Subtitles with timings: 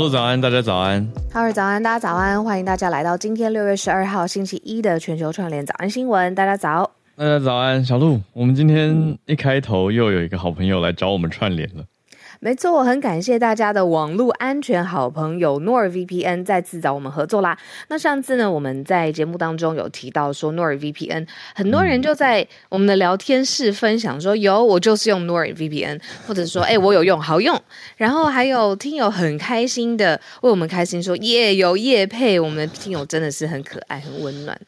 [0.00, 1.06] 鹿早安，大家早安。
[1.30, 2.42] 哈喽早安，大家早安。
[2.42, 6.34] 欢迎大家来到今天六月十二号星期一的全球串联早安新闻。
[6.34, 7.84] 大家早，大家早安。
[7.84, 11.84] 小鹿，我们今天一开头又有一个好朋友来找我们串联了。
[12.42, 17.58] 没错，我很感谢大家的网络安全好朋友 NordVPN 再次找我们合作啦。
[17.88, 27.54] 那上次呢，我们在节目当中有提到说 NordVPN，很多人就在我们的聊天室分享说，有我就是用 NordVPN，或者说哎我有用，好用。
[27.98, 34.58] 然后还有听友很开心的为我们开心说耶有业配，我们的听友真的是很可爱很温暖。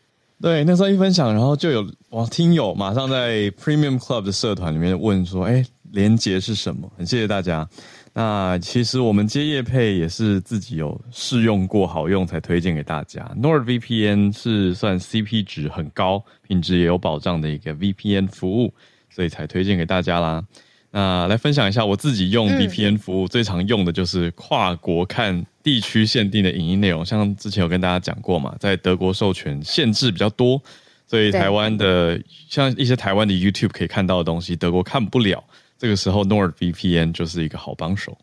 [0.42, 5.64] 对，那时候一分享，然后就有哇听友马上在 Premium Club 的社团里面问说，哎。
[5.92, 6.90] 连接是什么？
[6.98, 7.66] 很谢谢大家。
[8.14, 13.26] 那其实我们接业配也是自己有试用过好用才推荐给大家。
[13.40, 18.74] NordVPN 是算 CP 值很高、品质也有保障的一个 VPN 服务，
[19.08, 20.44] 所以才推荐给大家啦。
[20.90, 30.60] 那来分享一下我自己用 VPN 服务最常用的就是跨国看地区限定的影音内容，像之前有跟大家讲过嘛，在德国授权限制比较多，
[31.06, 35.42] 所以台湾的像一些台湾的 YouTube 可以看到的东西，德国看不了。
[35.82, 38.16] 这个时候，NordVPN 就是一个好帮手。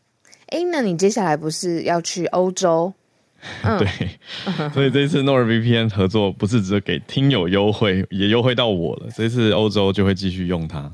[0.45, 2.93] 哎，那你接下来不是要去欧洲？
[3.63, 3.89] 嗯、 对，
[4.69, 9.09] 所以这次 NordVPN 合作不是只有给听友优惠，也优惠到我了。
[9.13, 10.89] 这次欧洲就会继续用它。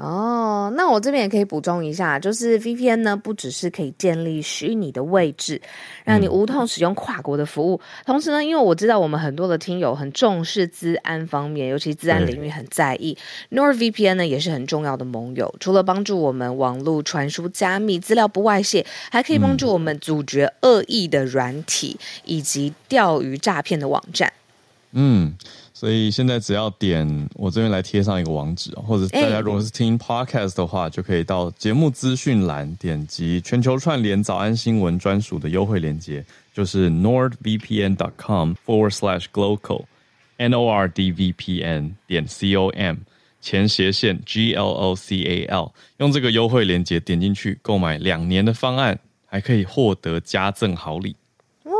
[0.00, 5.60] 哦，那我这边也可以补充一下，就是 VPN 呢，不只是可以建立虚拟的位置，
[6.04, 7.76] 让你无痛使用跨国的服务。
[7.76, 13.18] 嗯、同时呢，因为我知道我们很多的听友很重视资安方面，尤其资安领域很在意
[13.50, 15.52] ，NordVPN 呢也是很重要的盟友。
[15.58, 24.32] 除了帮助我们网络传输加密、资料不外泄，还可以帮助我们阻绝恶意的软体以及钓鱼诈骗的网站。
[24.92, 25.34] 嗯。
[25.78, 39.84] 所以现在只要点我这边来贴上一个网址，或者大家如果是听 podcast 的话，就可以到节目资讯栏点击全球串联早安新闻专属的优惠链接，就是 nordvpn.com forward slash glocal
[40.38, 42.96] n o r d v p n 点 c o m
[43.40, 51.14] 前斜线 g l o c a l，用这个优惠链接点进去购买两年的方案，还可以获得加赠好礼。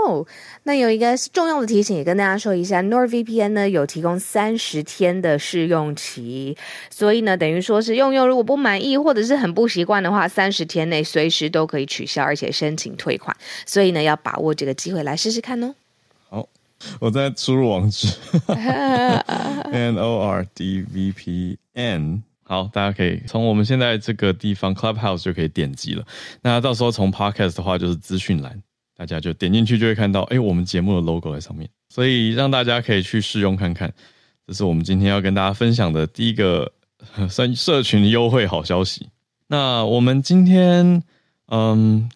[0.08, 0.26] 哦，
[0.62, 6.56] 那有一个重要的提醒，也跟大家说一下，NordVPN 呢有提供三十天的试用期，
[6.88, 13.36] 所以呢，等于说是用用如果不满意或者是很不习惯的话，三十天内随时都可以取消，而且申请退款。
[13.66, 15.74] 所以呢，要把握这个机会来试试看哦。
[16.30, 16.48] 好，
[17.00, 18.08] 我在输入网址，
[19.70, 22.22] N O R D V P N。
[22.44, 26.02] 好，大家可以从我们现在这个地方 Clubhouse 就可以点击了。
[26.40, 28.62] 那到时候从 Podcast 的话，就是资讯栏。
[28.98, 33.94] 大家就点进去就会看到，哎，我们节目的 logo 在上面，所以让大家可以去试用看看。
[34.44, 36.72] 这是我们今天要跟大家分享的第一个
[37.30, 39.06] 社社群优惠好消息。
[39.46, 41.00] 那我们今天，
[41.46, 42.10] 嗯，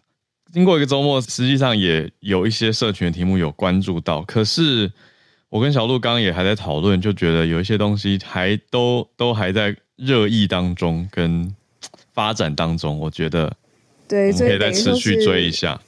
[0.53, 4.23] 经过一个周末，实际上也有一些社群的题目有关注到。
[4.23, 4.91] 可是
[5.51, 11.55] 我跟小鹿刚刚也还在讨论，就觉得有一些东西还都都还在热议当中跟
[12.13, 12.99] 发展当中。
[12.99, 13.55] 我觉得，
[14.09, 15.81] 对，可以再持续追一下。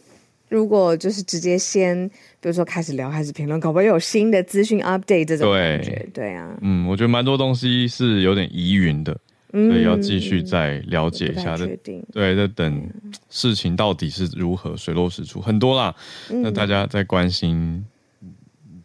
[0.54, 2.08] 如果就是直接先，
[2.40, 9.18] 比如说开始聊，开始评论，搞不好有新的资讯 update 这种感觉，对，对啊，嗯，我觉得蛮多东西是有点疑云的，
[9.52, 12.88] 嗯，所以要继续再了解一下的，确定，对，在等
[13.30, 15.92] 事情到底是如何水落石出，很多啦，
[16.30, 17.84] 嗯，那大家在关心，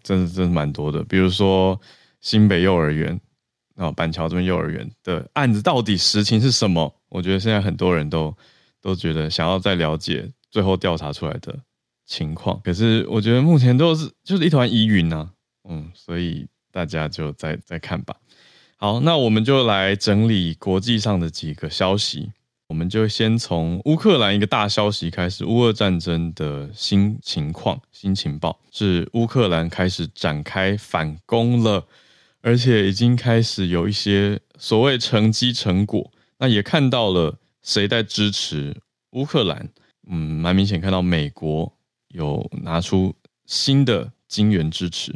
[0.02, 1.80] 真的真的蛮多的，比如说
[2.20, 3.22] 新北幼儿园
[3.76, 6.92] 啊，板桥这边幼儿园的案子到底实情是什么？
[7.10, 8.36] 我觉得现在很多人都
[8.82, 10.28] 都觉得想要再了解。
[10.50, 11.60] 最后调查出来的
[12.06, 15.30] 情况，可是我觉得目前都是就是一团疑云啊，
[15.70, 18.16] 嗯，所以大家就再再看吧。
[18.78, 22.32] 好，那我们就来整理国际上的几个消息，
[22.68, 28.60] 我们就先从乌克兰一个大消息开始，乌俄战争的新情况、新情报。
[28.72, 31.86] 是乌克兰开始展开反攻了，
[32.42, 38.76] 而且已经开始有一些所谓成绩成果，那也看到了谁在支持
[39.12, 39.70] 乌克兰。
[40.10, 41.72] 嗯，蛮明显看到美国
[42.10, 43.16] 有拿出
[43.46, 45.14] 新的金援支持。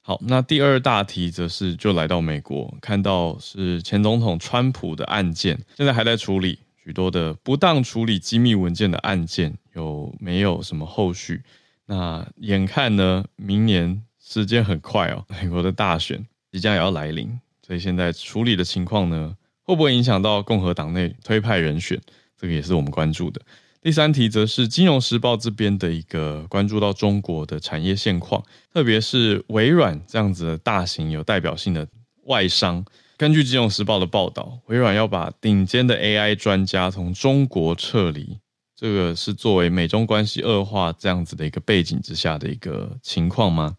[0.00, 11.42] 好，那第二大题则是就来到美国，看到是前总统川普的案件，现在还在处理许多的不当处理机密文件的案件，有没有什么后续？
[11.86, 22.00] 那眼看呢，明年时间很快哦，美国的大选即将也要来临，所以现在处理的情况呢，会不会影响到共和党内推派人选？
[22.36, 23.40] 这个也是我们关注的。
[23.82, 28.40] 第三题则是《金融时报》这边的一个关注到中国的产业现况，
[28.72, 31.88] 特别是微软这样子的大型有代表性的
[32.26, 32.84] 外商。
[33.16, 38.38] 根据《金融时报》的报道，微软要把顶尖的 AI 专家从中国撤离，
[38.76, 43.76] 这个是作为美中关系恶化这样子的一个背景之下的一个情况吗？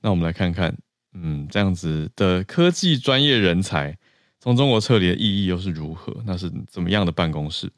[0.00, 0.74] 那我们来看看，
[1.12, 3.98] 嗯，这样子的科技专业人才
[4.40, 6.22] 从中国撤离的意义又是如何？
[6.24, 7.70] 那是怎么样的办公室？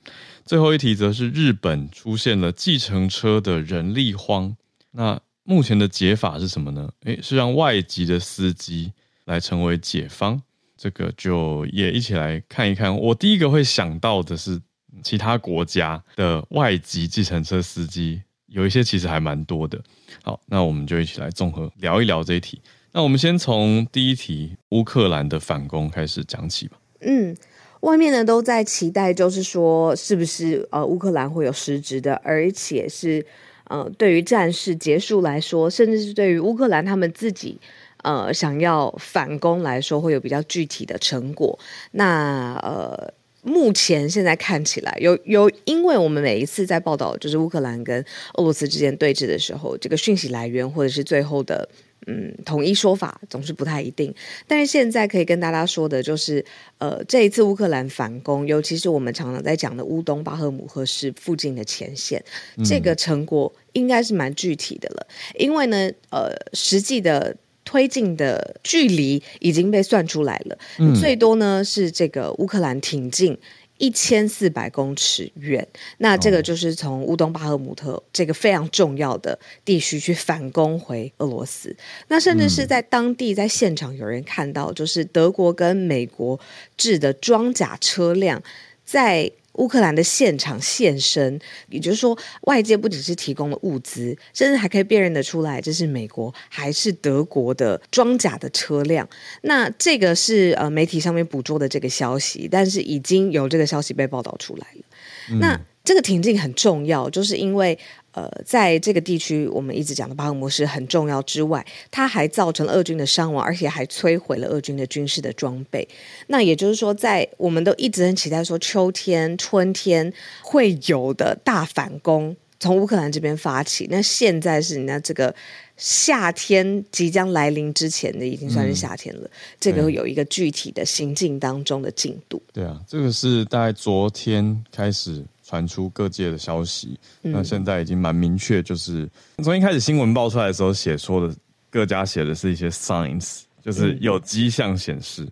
[0.44, 4.54] 最后一题则是日本出现了计程车的人力荒，
[4.90, 6.90] 那目前的解法是什么呢？
[7.04, 8.92] 诶，是让外籍的司机
[9.24, 10.40] 来成为解方。
[10.76, 12.94] 这个就也一起来看一看。
[12.94, 14.60] 我第一个会想到的是，
[15.02, 19.80] 其他国家的外籍计程车司机有一些其实还蛮多的。
[20.22, 22.60] 好，那我们就一起来综合聊一聊这一题。
[22.92, 26.76] 那我们先从第一题乌克兰的反攻开始讲起吧。
[27.00, 27.36] 嗯，
[27.84, 33.24] 外面呢都在期待，就是说是不是呃乌克兰会有实质的，而且是
[33.68, 37.58] 呃对于战事结束来说，甚至是对于乌克兰他们自己。
[38.04, 41.58] 呃，想要反攻来说，会有比较具体的成果。
[41.92, 48.04] 那呃，目前现在看起来有有，因为我们每一次在报道就是乌克兰跟
[48.34, 51.66] 俄罗斯之间对峙的时候，这个讯息来源或者是最后的
[52.06, 54.14] 嗯统一说法总是不太一定。
[54.46, 56.44] 但是现在可以跟大家说的就是，
[56.78, 62.24] 呃，这一次乌克兰反攻，尤其是我们常常在讲的乌东巴赫姆赫市附近的前线，
[62.56, 65.06] 嗯、这个成果应该是蛮具体的了。
[65.38, 67.36] 因为呢，呃，实际的。
[67.66, 73.36] 推进的距离已经被算出来了，嗯、最多呢是这个乌克兰挺进
[73.84, 75.66] 一千四百公尺远，
[75.98, 81.76] 那这个就是从乌东巴赫姆特这个非常重要的地区去反攻回俄罗斯。
[82.08, 86.40] 那甚至是在当地在现场有人看到，就是德国跟美国
[86.78, 88.42] 制的装甲车辆
[88.86, 89.30] 在。
[89.54, 99.08] 乌克兰的现场现身，也就是说，外界不只是提供了物资，甚至还可以辨认得出来，这是美国还是德国的装甲的车辆。
[99.42, 104.82] 那这个是呃媒体上面捕捉的这个消息，但是已经有这个消息被报道出来了。
[105.30, 107.78] 嗯、那这个停进很重要，就是因为。
[108.14, 115.86] 呃，在这个地区，我们一直讲的巴赫姆特很重要之外，它还造成了俄军的伤亡，而且还摧毁了俄军的军事的装备。
[116.28, 120.12] 那也就是说，在我们都一直很期待说秋天、春天
[120.42, 123.88] 会有的大反攻从乌克兰这边发起。
[123.90, 125.34] 那现在是人家这个
[125.76, 129.22] 夏天即将来临之前的，已经算是夏天了。
[129.24, 132.40] 嗯、这个有一个具体的行进当中的进度。
[132.52, 135.24] 对啊，这个是大概昨天开始。
[135.54, 139.08] 传出各界的消息，那现在已经蛮明确，就是
[139.40, 141.32] 从一开始新闻爆出来的时候写说的，
[141.70, 145.24] 各家写的是一些 signs，就是有迹象显示，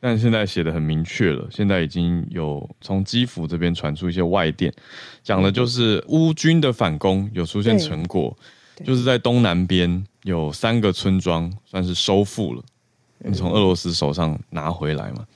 [0.00, 4.72] 但现在写的很明确了，现在已经有从基辅这边传出一些外电，
[5.22, 8.34] 讲的就是乌军的反攻有出现成果，
[8.82, 12.62] 就是在东南边有三个村庄算是收复了，
[13.18, 15.26] 你从俄罗斯手上拿回来嘛。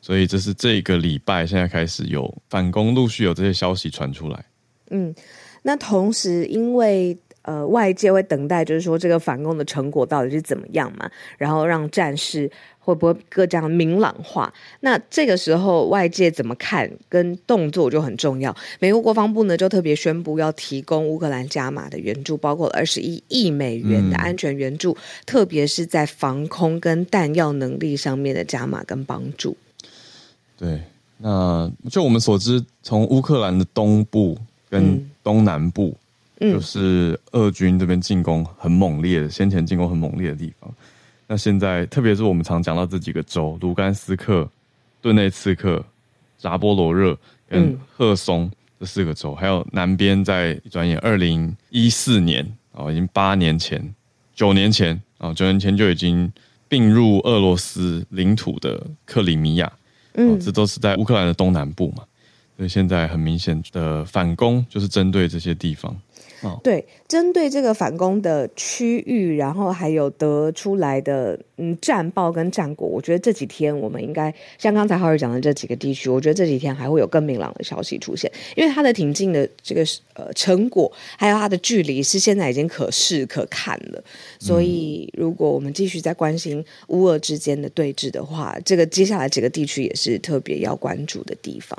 [0.00, 4.44] 所以这是这个礼拜现在开始有反攻，陆续有这些消息传出来。
[4.90, 5.14] 嗯，
[5.62, 14.50] 那同时因为呃外界会等待，就是说这个反攻的成果到底是怎么样嘛，然后让战事会不会更加明朗化？
[14.80, 18.56] 那这个时候外界怎么看跟动作就很重要。
[18.80, 24.96] 美国国防部呢就特别宣布要提供乌克兰加码的援助，包括二十一亿美元的安全援助，嗯、
[25.26, 29.54] 特别是在防空跟弹药能力上面的加码跟帮助。
[30.58, 30.82] 对，
[31.18, 34.36] 那就我们所知，从乌克兰的东部
[34.68, 35.96] 跟东南部，
[36.40, 40.68] 嗯、就是俄军这边进攻很猛烈的，先前进攻很猛烈的地方。
[41.28, 44.50] 那现在，特别是我们常讲到这几个州：卢甘斯克、
[45.00, 45.84] 顿内茨克、
[46.38, 47.16] 扎波罗热
[47.48, 48.50] 跟赫松
[48.80, 53.94] 这四个州，还有南边在转眼二零一四年啊，已经八年前、
[54.34, 56.32] 九年前啊，九年前就已经
[56.66, 59.72] 并入俄罗斯领土的克里米亚。
[60.18, 62.02] 嗯，这都是在乌克兰的东南部嘛，
[62.56, 65.96] 所以现在很明显的反攻就是针对这些地方。
[66.42, 84.02] 哦，对，针对这个反攻的区域，然后还有得出来的嗯战报跟战果，我觉得这几天我们应该像刚才浩尔讲的这几个地区，我觉得这几天还会有更明朗的消息出现，因为它的挺进的这个呃成果，还有它的距离是现在已经可视可看了。
[84.38, 91.76] 所以如果我们继续在关心乌俄之间的对峙的话，这个接下来几个地区也是特别要关注的地方。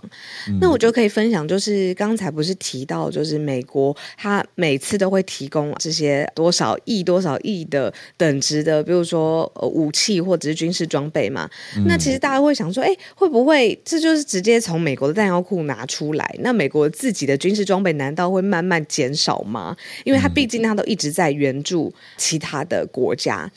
[0.50, 4.46] 嗯、那我就可以分享，就是刚才不是提到，就是美国它。
[4.56, 11.50] 每次都会提供这些多少亿、多少亿的等值的，比如说武器或者是军事装备嘛。
[11.78, 16.36] 嗯、那其实大家会想说，哎，会不会这就是直接从美国的弹药库拿出来？
[16.40, 19.76] 那美国自己的军事装备难道会慢慢减少吗？
[20.04, 23.50] 因为它毕竟它都一直在援助其他的国家。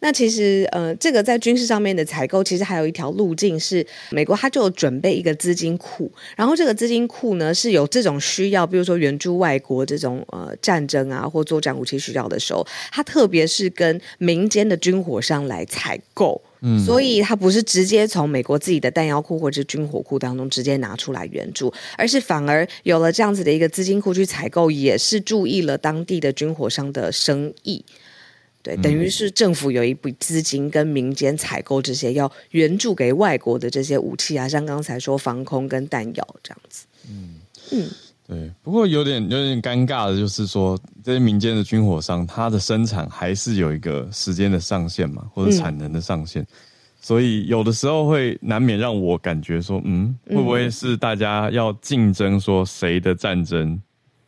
[0.00, 16.40] 那其实呃，这个在军事上面的采购，其实还有一条路径是，美国它就有准备一个资金库，然后这个资金库呢是有这种需要，比如说援助外国这种呃战争啊或作战武器需要的时候，它特别是跟民间的军火商来采购。
[16.60, 27.84] 嗯，所以它不是直接从美国自己的弹药库或者是军火库当中直接拿出来援助，而是反而有了这样子的一个资金库去采购，也是注意了当地的军火商的生意。
[28.62, 36.86] 对，等于是政府有一笔资金跟民间采购这些要援助给外国的这些武器啊，像刚才说防空跟弹药这样子。
[37.08, 37.34] 嗯
[37.72, 37.88] 嗯。
[38.26, 46.46] 对，不过有点有点尴尬的，就是说这些民间的军火商，它的生产还是有一个时间的上限嘛，或者产能的上限，嗯、
[47.00, 53.80] 所以有的时候会难免让我感觉说，嗯，会不会是大家要竞争，说谁的战争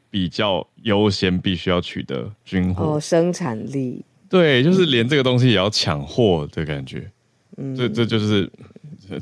[0.08, 7.10] 比较优先，必须要取得军火哦，生产力，对，就是连这个东西也要抢货的感觉，
[7.58, 8.50] 嗯，这这就是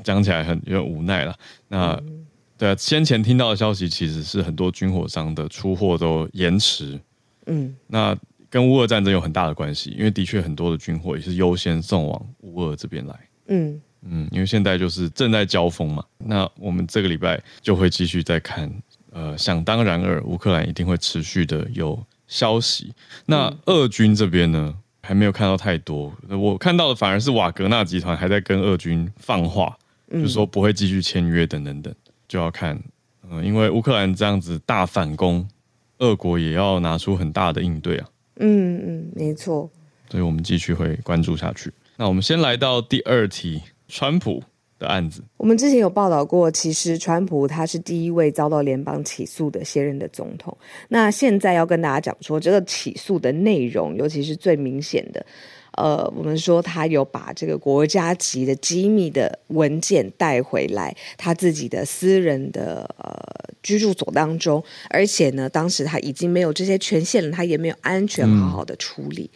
[0.04, 1.36] 讲起来很有点无奈了，
[1.66, 1.94] 那。
[1.94, 2.14] 嗯。
[2.58, 6.98] 对啊，先前听到的消息其实是很多军火商的出货都延迟，
[7.46, 8.18] 嗯，那
[8.50, 13.80] 跟乌俄战争有很大的关系，因为的确很多的军火也是优先送往乌俄这边来，嗯。
[14.02, 18.68] 嗯，因为现在就是正在交锋嘛，那我们这个礼拜就会继续再看，
[19.12, 22.92] 呃，想当然尔，乌克兰一定会持续的有消息，
[23.26, 24.74] 那俄军这边呢
[25.08, 29.74] 还没有看到太多，我看到的反而是瓦格纳集团还在跟俄军放话，
[30.12, 31.94] 就是说不会继续签约等等等。
[32.28, 32.78] 就要看，
[33.30, 35.48] 嗯，因为乌克兰这样子大反攻，
[36.00, 38.08] 俄国也要拿出很大的应对啊。
[38.36, 39.70] 嗯嗯，没错。
[40.10, 41.72] 所以我们继续会关注下去。
[41.96, 44.44] 那我们先来到第二题，川普
[44.78, 45.22] 的案子。
[45.36, 50.56] 我们之前有报道过，其实川普他是第一位遭到联邦起诉的现任的总统。
[50.88, 55.24] 那现在要跟大家讲说，这个起诉的内容，尤其是最明显的。
[55.72, 69.30] 呃，我们说他有把这个国家级的机密的文件带回来，他自己的私人的呃居住所当中，而且呢，当时他已经没有这些权限了，他也没有安全好好的处理。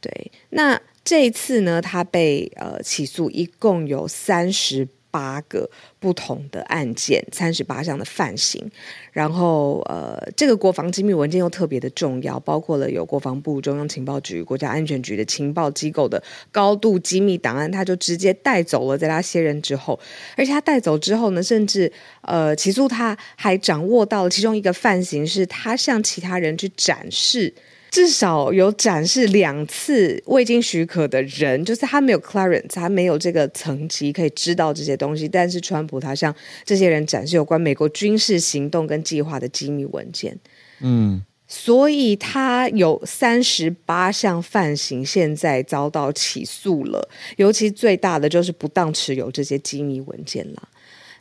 [0.00, 4.88] 对，那这一次呢，他被呃起诉，一共有三十。
[5.14, 5.70] 八个
[6.00, 8.68] 不同的案件，三十八项的犯行，
[9.12, 16.20] 然后呃，这个国防机密文件又特别的重要，包括了有国防部、中央情报局、国家安全局的情报机构的
[16.50, 19.96] 高度机密档案，他就直接带走了，在他卸任之后，
[20.36, 21.92] 而且他带走之后呢，甚至
[22.22, 27.54] 呃起诉他还掌握到了其中一个犯行，是他向其他人去展示。
[27.94, 35.28] 至少有展示两次未经许可的人，就是他没有 clearance，他没有这个层级可以知道这些东西。
[35.28, 36.34] 但是川普他向
[36.64, 40.36] 这些人展示有关美国军事行动跟计划的机密文件，
[40.80, 47.08] 嗯，所以他有三十八项犯行，现在遭到起诉了。
[47.36, 50.68] 尤其最大的就是不当持有这些机密文件了。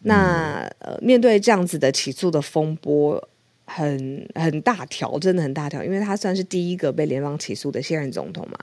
[0.01, 3.29] 那呃，面对这样子的起诉的风波。
[3.75, 8.57] 很很大条，真的很大条，因为他算是第一个被联邦起诉的现任总统嘛。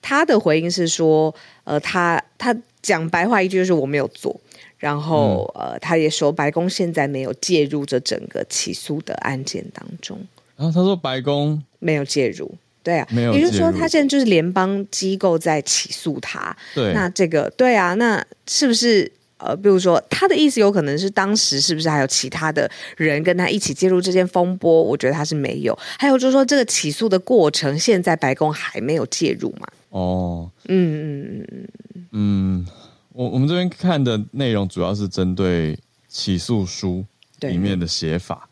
[0.00, 4.40] 他的回应是说，呃，他他讲白话一句就是我没有做，
[4.78, 10.18] 然后、嗯、呃，他也说白宫现在没有介入这整个起诉的案件当中。
[10.56, 16.56] 然后他说白宫没有介入，对啊，也就是说他现在就是联邦机构在起诉他。
[16.74, 19.12] 对，那这个对啊，那是不是？
[19.44, 24.82] 呃，比如说，他的意思有可能是当时是不是还有其他的人跟他一起介入这件风波？
[24.82, 25.78] 我觉得他是没有。
[25.98, 29.68] 还有就是说，这个起诉的过程，现在白宫还没有介入嘛？
[29.90, 31.68] 哦，嗯嗯嗯
[32.12, 32.66] 嗯，
[33.12, 37.04] 我我们这边看的内容主要是针对起诉书
[37.40, 38.48] 里面的写法，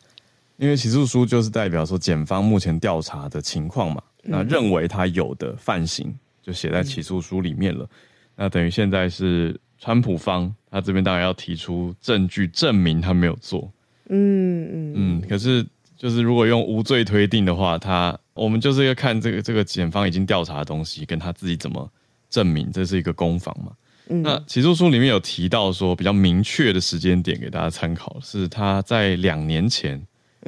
[0.58, 7.88] 因为起诉书就是代表说检方目前调查的情况嘛，那认为他有的犯行就写在起诉书里面了，
[8.36, 9.58] 那等于现在是。
[9.82, 13.68] 川普方他这边当然要提出证据证明他没有做，
[14.08, 15.28] 嗯嗯嗯。
[15.28, 21.90] 可是就是如果用无罪推定的话，他我们就是要看这个这个检方已经调查的东西跟他自己怎么
[22.30, 23.72] 证明，这是一个攻防嘛。
[24.08, 30.00] 嗯、那起诉书里面有提到说比较明确的时间点给大家参考，是他在两年前，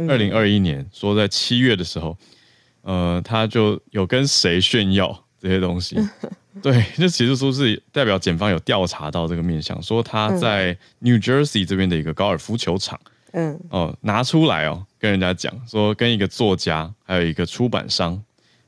[0.08, 2.16] 二零二一年说在七月的时候，
[2.82, 5.96] 呃，他就有跟谁炫耀这些东西。
[6.62, 12.98] 对，这起诉书是代表检方有调查到这个面向，说他在 New Jersey 这边的一个高尔夫球场，
[13.32, 18.22] 嗯，哦，拿出来哦，跟人家讲说，跟一个作家，还有一个出版商，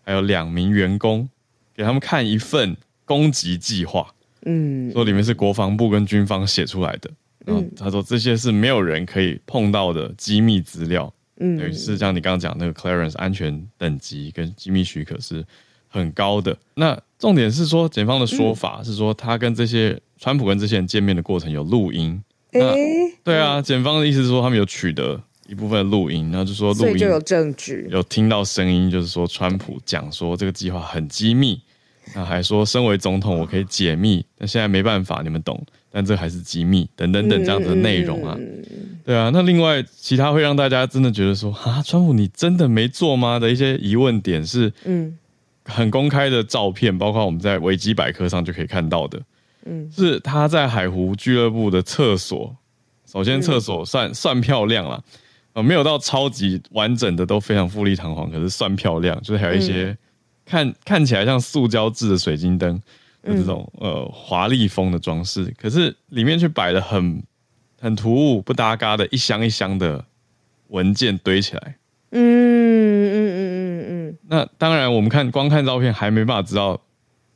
[0.04, 1.26] 还有两名员工，
[1.74, 4.12] 给他们看一份攻击计划，
[4.44, 7.10] 嗯，说里面是国防部跟军方写出来的，
[7.46, 15.42] 嗯，他说这些是没有人可以碰到的机密资料，嗯，等于是像你刚刚讲那个 clearance 安全等级跟机密许可是。
[15.88, 16.56] 很高的。
[16.74, 22.22] 那重点是说，检方的说法是说，他跟这些川普跟这些人见面的过程有录音。
[22.52, 22.74] 那
[23.24, 31.60] 对啊，检方的意思是说，他们有取得一部分录音，然后就说录音就有证据，有听到声音，就是说川普讲说这个计划很机密，
[32.14, 35.64] 那还说身为总统我可以解密，但现在没办法，你们懂。
[35.88, 38.36] 但这还是机密，等等等这样子的内容啊，
[39.02, 39.30] 对啊。
[39.32, 45.16] 那另外其他会让大家真的觉得说啊，川普你真的没做吗的一些疑问点是，嗯，
[45.66, 49.20] 很公开的照片，包括我们在维基百科上就可以看到的，
[49.64, 52.56] 嗯，是他在海湖俱乐部的厕所。
[53.04, 55.02] 首先厕所算算漂亮了，
[55.52, 59.96] 呃，没有到超级完整的都非常富丽堂皇，可是算漂亮，就是还有一些
[60.44, 62.80] 看看起来像塑胶制的水晶灯。
[63.28, 67.20] 这种呃华丽风的装饰，可是里面却摆了很
[67.80, 70.04] 很突兀、不搭嘎的一箱一箱的
[70.68, 71.76] 文件堆起来。
[72.12, 73.05] 嗯。
[74.28, 76.80] 那当然，我们看光看照片还没办法知道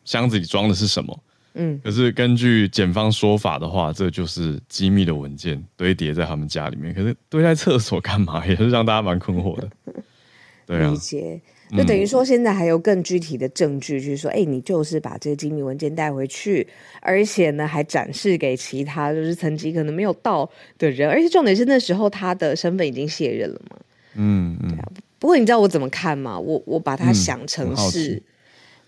[0.05, 1.23] 箱子里装的是什么。
[1.55, 1.81] 嗯。
[1.85, 6.95] 可是根据检方说法的话，这就是机密的文件堆叠在他们家里面。
[6.95, 8.47] 可是堆在厕所干嘛？
[8.47, 9.69] 也是让大家蛮困惑的。
[10.67, 10.95] 对啊。
[11.77, 16.67] 就等于说，现在还有更具体的证据，就是说，哎、欸，你就是把这个机密文件带回去，
[17.01, 23.77] 而且呢，还展示给其他就是层级可能没有到的人，而且重点是那时候他的身份已经卸任了嘛。
[24.15, 24.73] 嗯嗯。
[24.81, 24.91] 啊。
[25.21, 26.37] 不过你知道我怎么看吗？
[26.37, 28.21] 我我把它想成是，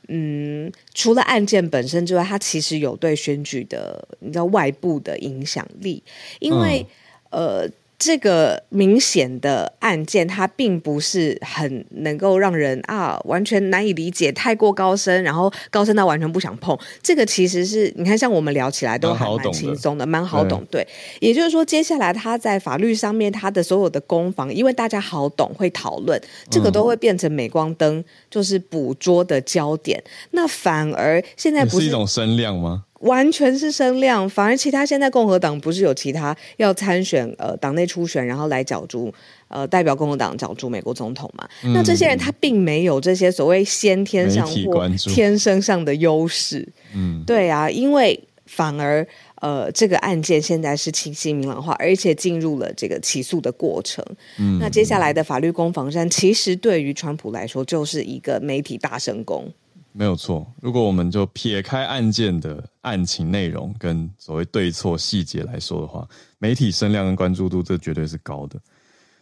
[0.09, 6.03] 嗯，嗯，除了案件本身之外，它其实有对选举的，你知道外部的影响力，
[6.41, 6.85] 因为、
[7.31, 7.71] 嗯、呃。
[8.05, 16.77] 这个明显的案件，它并不是很能够让人啊完全难以理解，太过高深，然后高深到完全不想碰。
[17.01, 20.67] 这个其实是你看，像我们聊起来都还蛮轻松的，蛮好懂。
[20.69, 20.85] 对，
[21.21, 30.03] 也就是说，接下来他在法律上面他的所有的攻防，因为大家好懂，会讨论，这个都会变成镁光灯，就是捕捉的焦点。
[30.31, 32.85] 那反而现在不是，是一种声量吗？
[33.01, 39.12] 完全是声量，反而其他现在共和党不是有其他要参选呃党内初选，然后来角逐
[39.49, 41.45] 呃代表共和党角逐美国总统嘛？
[41.64, 46.66] 嗯、那这些人他并没有这些所谓先天上或天生上的优势。
[46.95, 49.05] 嗯，对啊，因为反而
[49.42, 54.02] 呃这个案件现在是清晰明朗化，而且进入了这个起诉的过程。
[54.38, 59.52] 嗯，那接下来的法律攻防战，其实对于川普来说就是一个媒体大神攻。
[59.94, 68.59] 没有错，如果我们就撇开案件的案情内容跟所谓对错细节来说的话，媒体声量跟关注度这绝对是高的。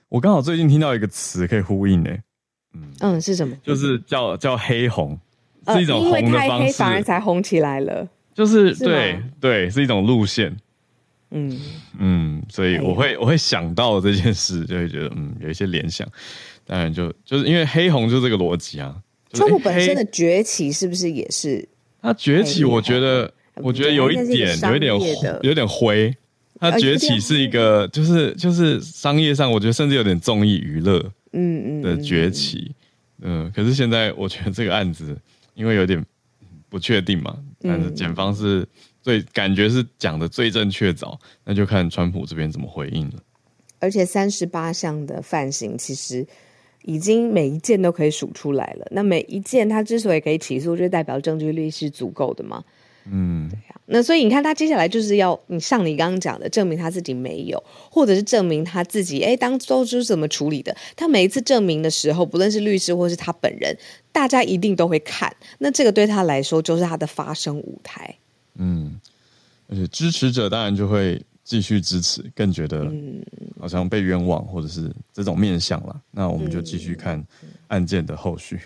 [0.08, 2.22] 我刚好最近听到一个词可以呼应诶，
[2.74, 3.56] 嗯嗯，是什么？
[3.64, 5.18] 就是叫叫黑红，
[5.66, 8.06] 是一种红的方式，因为太黑反而才红起来了。
[8.34, 10.56] 就是对对，是一种路线。
[11.32, 11.60] 嗯
[11.98, 16.06] 嗯，所以我会我会想到这件事，就会觉得嗯有一些联想。
[16.66, 18.94] 当然就就是因为黑红就这个逻辑啊。
[19.32, 21.68] 川普本身的崛起是不是也是？
[22.02, 26.12] 它崛起，我觉得，我觉得有一点，有一点，有点灰。
[26.58, 30.98] 它崛起是一个，就是就是商业上，我觉得甚至有点综艺娱乐，
[31.32, 32.72] 嗯嗯的崛起，
[33.22, 33.50] 嗯。
[33.54, 35.16] 可是现在我觉得这个案子，
[35.54, 36.04] 因为有点
[36.70, 38.66] 不确定嘛，但是检方是
[39.02, 43.16] 最感觉是讲的最正确凿，那就看川普这边怎么回应了。
[43.80, 46.26] 而且三十八项的犯行，其实。
[46.84, 48.86] 已经每一件都可以数出来了。
[48.90, 52.64] 那每一件他之所以可以起诉，就代表证据力是足够的嘛？
[53.10, 53.74] 嗯，对呀。
[53.86, 60.74] 那所以你看，他接下来就是要你像你刚刚讲的，证明他自己没有，或者是证明他自己哎，当初是怎么处理的。
[60.96, 63.76] 他每一次证明的时候，不论是律师或是他本人，
[64.12, 65.34] 大家一定都会看。
[65.58, 68.16] 那这个对他来说，就是他的发声舞台。
[68.54, 69.00] 嗯，
[69.68, 71.20] 而且支持者当然就会。
[71.42, 72.88] 继续支持，更觉得
[73.58, 76.00] 好像被冤枉，或者是这种面相了。
[76.12, 77.26] 那我们就继续看
[77.66, 78.60] 案件的后续。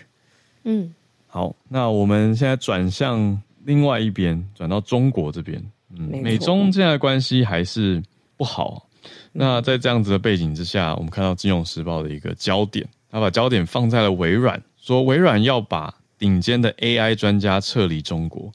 [0.65, 0.93] 嗯，
[1.25, 5.61] 好，那我们现在转向另外一边，转到中国这边。
[5.97, 8.01] 嗯，美中现在关系还是
[8.37, 8.87] 不好。
[9.31, 18.51] 那在这样子的背景之下，我们看到《金融时报》的一个焦点，他把焦点放在了微软，说微软要把顶尖的 AI 专家撤离中国。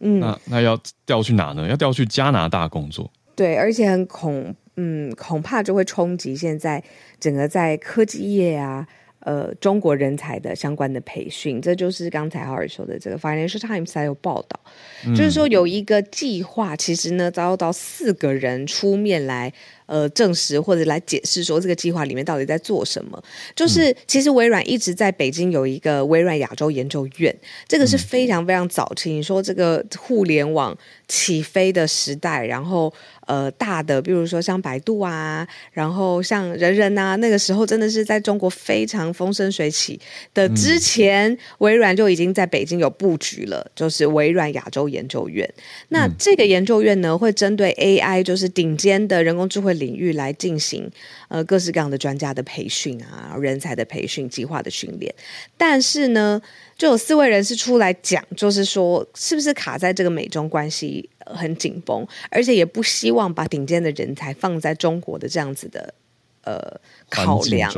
[0.00, 1.68] 嗯，那那要调去哪呢？
[1.68, 3.10] 要调去加拿大工作。
[3.36, 6.82] 对，而且很恐，嗯，恐怕就会冲击现在
[7.20, 8.86] 整个在科技业啊，
[9.24, 11.60] 呃，中国人才的相关的培训。
[11.60, 14.60] 这就是刚才浩尔说的，这个 Financial Times 还有报道，
[15.06, 19.52] 嗯、就是说有一个计划，其实呢遭到四个人出面来。
[19.86, 23.22] 呃证实或者来解释说这个计划里面到底在做什么。
[23.54, 27.36] 就是其实微软一直在北京有一个微软亚洲研究院，
[27.68, 29.12] 这个是非常非常早期。
[29.12, 30.74] 你说这个互联网
[31.12, 32.92] 起飞的时代，然后。
[33.28, 39.98] 呃，大的，比如说像百度啊，然后像人人啊，那个时候真的是在中国非常风生水起
[40.34, 45.48] 的之前，嗯、微软就已经在北京有布局了，就是微软亚洲研究院。
[45.90, 50.90] 那这个研究院呢，会针对 AI，就是顶尖的人工智慧领域来进行
[51.28, 55.14] 呃各式各样的专家的培训啊，人才的培训计划的训练。
[55.56, 56.42] 但是呢，
[56.82, 61.08] 就有四位人士出来讲，就是说，是不是卡在这个美中关系？
[61.26, 65.94] 很紧绷，而且也不希望把顶尖的人才放在中国的这样子的
[66.42, 67.72] 呃考量。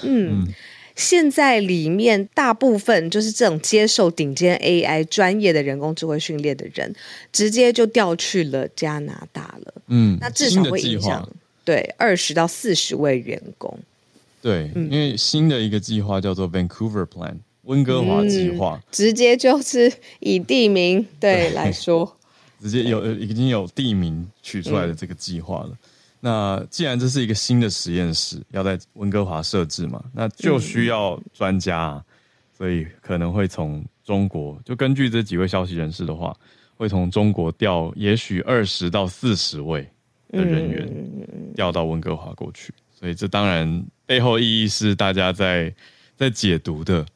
[0.00, 0.54] 嗯，嗯，
[0.96, 6.90] 现在里面大部分就是这种接受顶尖 AI 专业的人工智慧训练的人，
[7.30, 9.74] 直接就调去了加拿大了。
[9.88, 11.28] 嗯，那至少会影响
[11.66, 13.78] 对二十到四十位员工。
[14.40, 17.34] 对，嗯，因为新的一个计划叫做 Vancouver Plan
[17.68, 22.16] 温哥华计划，嗯，直接就是以地名对，对来说。
[22.60, 25.68] 直接有已经有地名取出来的这个计划了。
[25.72, 25.78] 嗯、
[26.18, 32.04] 那既然这是一个新的实验室，要在温哥华设置嘛，那就需要专家，啊，
[32.56, 36.34] 所以可能会从中国，就根据这几位消息人士的话，
[36.76, 39.86] 会从中国调也许二十到四十位
[40.30, 40.88] 的人员
[41.54, 42.72] 调到温哥华过去。
[42.98, 45.72] 所以这当然背后意义是大家在
[46.16, 47.06] 在解读的。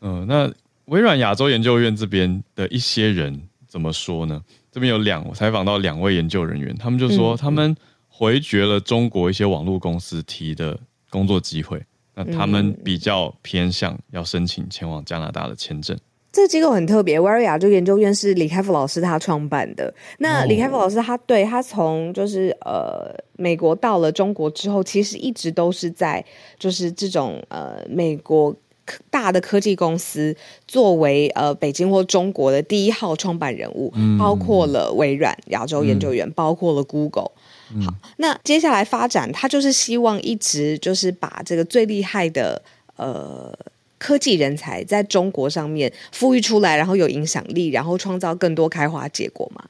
[0.00, 0.54] 嗯、呃，那
[0.86, 4.42] 微软亚洲研究院这边的一些人怎么说呢？
[4.72, 7.76] 这边有两，我采访到两位研究人员，他们就说他们
[8.08, 10.78] 回绝了中国一些网络公司提的
[11.10, 11.82] 工作机会，
[12.14, 15.98] 那他们比较偏向要申请前往加拿大的签证。
[16.32, 19.92] 这个机构很特别，微软亚洲研究院是李开复老师他创办的。
[20.18, 26.24] 那李开复老师他对他从就是呃美国到了中国之后，其实一直都是在
[26.58, 28.54] 就是这种呃美国。
[29.10, 37.30] 大的科技公司作为呃北京或中国的第一号创办人物，嗯、包括了微软亚洲研究员，嗯、包括了 Google。
[37.74, 42.60] 嗯、好，那接下来发展，他就是希望一直就是把这个最厉害的
[42.96, 43.56] 呃
[43.98, 49.64] 科技人才在中国上面富裕出来，然后有影响力，然后创造更多开花结果嘛。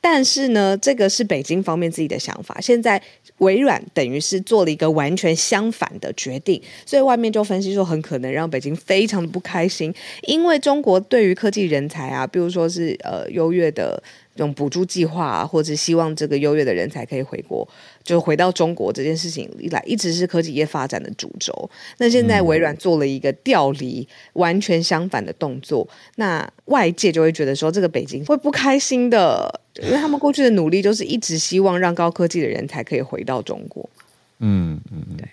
[0.00, 2.60] 但是呢，这个是北京方面自己的想法。
[2.60, 3.02] 现在
[3.38, 14.02] 微软等于是做了一个完全相反的决定，所以外面就分析说，很可能让北京非常的不开心，因为中国对于科技人才啊，比如说是呃优越的。
[14.36, 17.66] 这种补助计划啊，或者希望这个优越的人才可以回国，
[18.06, 21.68] 就回到中国这件事情以来，一直是科技业发展的主轴。
[21.98, 33.90] 那现在微软做了一个调离，完全相反的动作，那外界就会觉得说，这个北京会不开心的，因为他们过去的努力就是一直希望让高科技的人才可以回到中国。
[34.38, 35.28] 嗯嗯，对。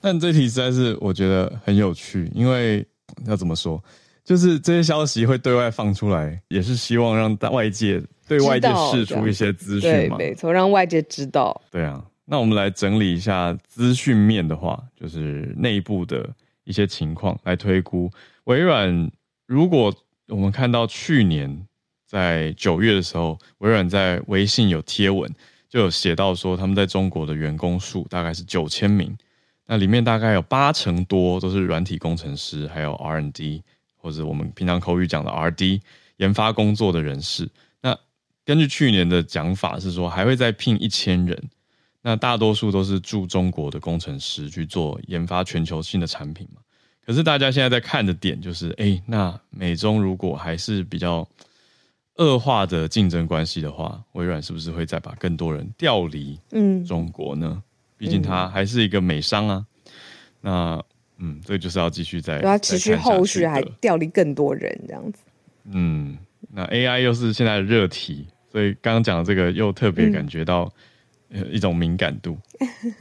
[0.00, 2.84] 但这题实在是我觉得很有趣，因为
[3.26, 3.82] 要怎么说，
[4.24, 8.02] 就是这些消息会对外放出来，也是希望让外界。
[8.28, 10.16] 对外界释出一些资讯嘛？
[10.16, 11.60] 对，没错，让外界知道。
[11.70, 16.28] 对啊，那我们来整理一下资讯面的话，就是内部的
[16.64, 18.10] 一些情况来推估。
[18.44, 19.10] 微软，
[19.46, 19.94] 如果
[20.28, 21.66] 我们看到去年
[22.06, 25.30] 在九月的时候，微软在微信有贴文，
[25.68, 29.16] 就有写到说他们在中国的员工数大概是九千名，
[29.66, 33.62] 那里面大概有八成多都是软体工程师，还有 R N D
[33.96, 35.80] 或者我们平常口语讲的 RD
[36.18, 37.48] 研发工作的人士。
[38.48, 41.38] 根据去年的讲法是说，还会再聘一千人，
[42.00, 46.62] 那大多数都是驻中国的工程师去做研发全球性的产品嘛。
[47.04, 51.28] 可是大家现在在看的点就是，哎，那美中如果还是比较
[52.14, 57.48] 恶化的竞争关系的话，微软是不是会再把更多人调离嗯中国呢？
[57.52, 57.62] 嗯、
[57.98, 59.66] 毕竟它还是一个美商啊。
[60.40, 60.82] 那
[61.18, 65.18] 嗯，这个就是要继续在要持续后续还调离更多人这样子。
[65.70, 66.16] 嗯，
[66.50, 68.26] 那 AI 又是现在的热题。
[68.58, 70.68] 所以刚刚讲的这个又特别感觉到
[71.48, 72.36] 一种敏感度。
[72.58, 72.94] 嗯、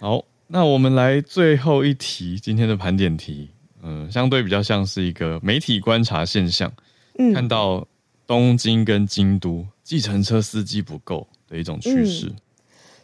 [0.00, 3.50] 好，那我们来最后一题，今天的盘点题，
[3.82, 6.72] 嗯、呃，相对比较像是一个媒体观察现象，
[7.18, 7.86] 嗯、看到
[8.26, 12.28] 东京跟京都计程车司机不够的一种趋势。
[12.28, 12.36] 嗯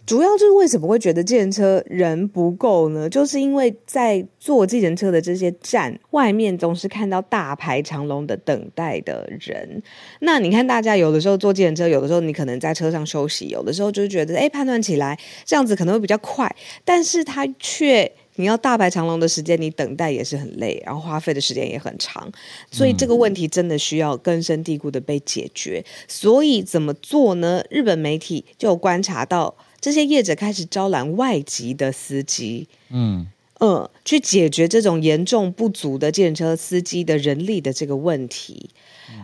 [0.07, 3.09] 主要就是为什么会觉得计程车人不够呢？
[3.09, 9.83] 就是因为在坐计程车的这些站外面，总是看到大排长龙的等待的人。
[10.21, 22.31] 那你看，大家有的时候坐计程车，有的时候你可能在车上休息，有的时候就觉得，哎，判断起来这样子可能会比较快，但是他却你要大排长龙的时间，你等待也是很累，然后花费的时间也很长，
[22.71, 25.83] 所以这个问题真的需要根深蒂固的被解决。
[26.07, 27.65] 所以怎么做呢？
[27.71, 33.27] 日本媒体就观察到，这些业者开始招揽外籍的司机，嗯
[33.59, 38.71] 呃，去解决这种严重不足的电车司机的人力的这个问题。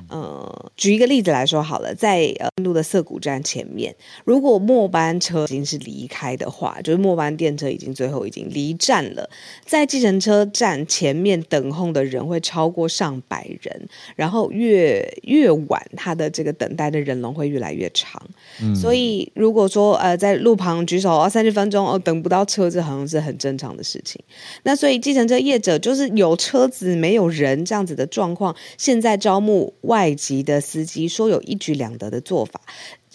[0.09, 9.29] 呃，举一个例子来说好了，在呃印度的涩谷站前面，如果末班车已经是离开的话，就是末班电车已经最后已经离站了，
[9.65, 18.21] 在计程车站前面等候的人会超过上百人，然后越越晚，他的这个等待的人龙会越来越长。
[18.61, 24.21] 嗯，所以如果说呃在路旁举手哦，三十分钟哦等不到车子，好像是很正常的事情。
[24.65, 29.70] 那所以计程车业者就是有车子没有人这样子的状况，现在招募。
[29.83, 32.61] 外籍的司机说有一举两得的做法，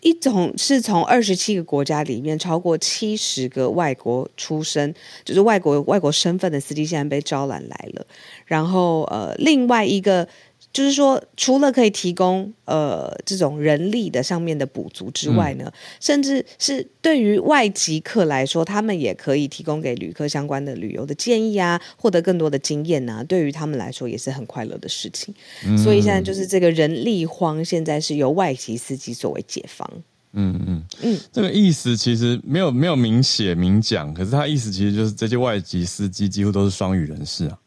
[0.02, 8.06] 一种是从二十七个国家里面超过七十个外国出生，就是外国外国身份的司机现在被招揽来了，
[8.46, 10.28] 然后呃另外一个。
[10.76, 25.34] 就是说，除了可以提供呃这种人力的上面的补足之外呢，嗯、甚至是对于外籍客来说，他们也可以提供给旅客相关的旅游的建议啊，获得更多的经验啊，对于他们来说也是很快乐的事情。
[25.66, 29.90] 嗯、所以现在就是这个人力荒，现在是由外籍司机作为解方。
[30.34, 37.58] 嗯嗯嗯，这个意思其实没有没有明写明讲，可是他意思其实就是这些外籍司机几乎都是双语人士啊。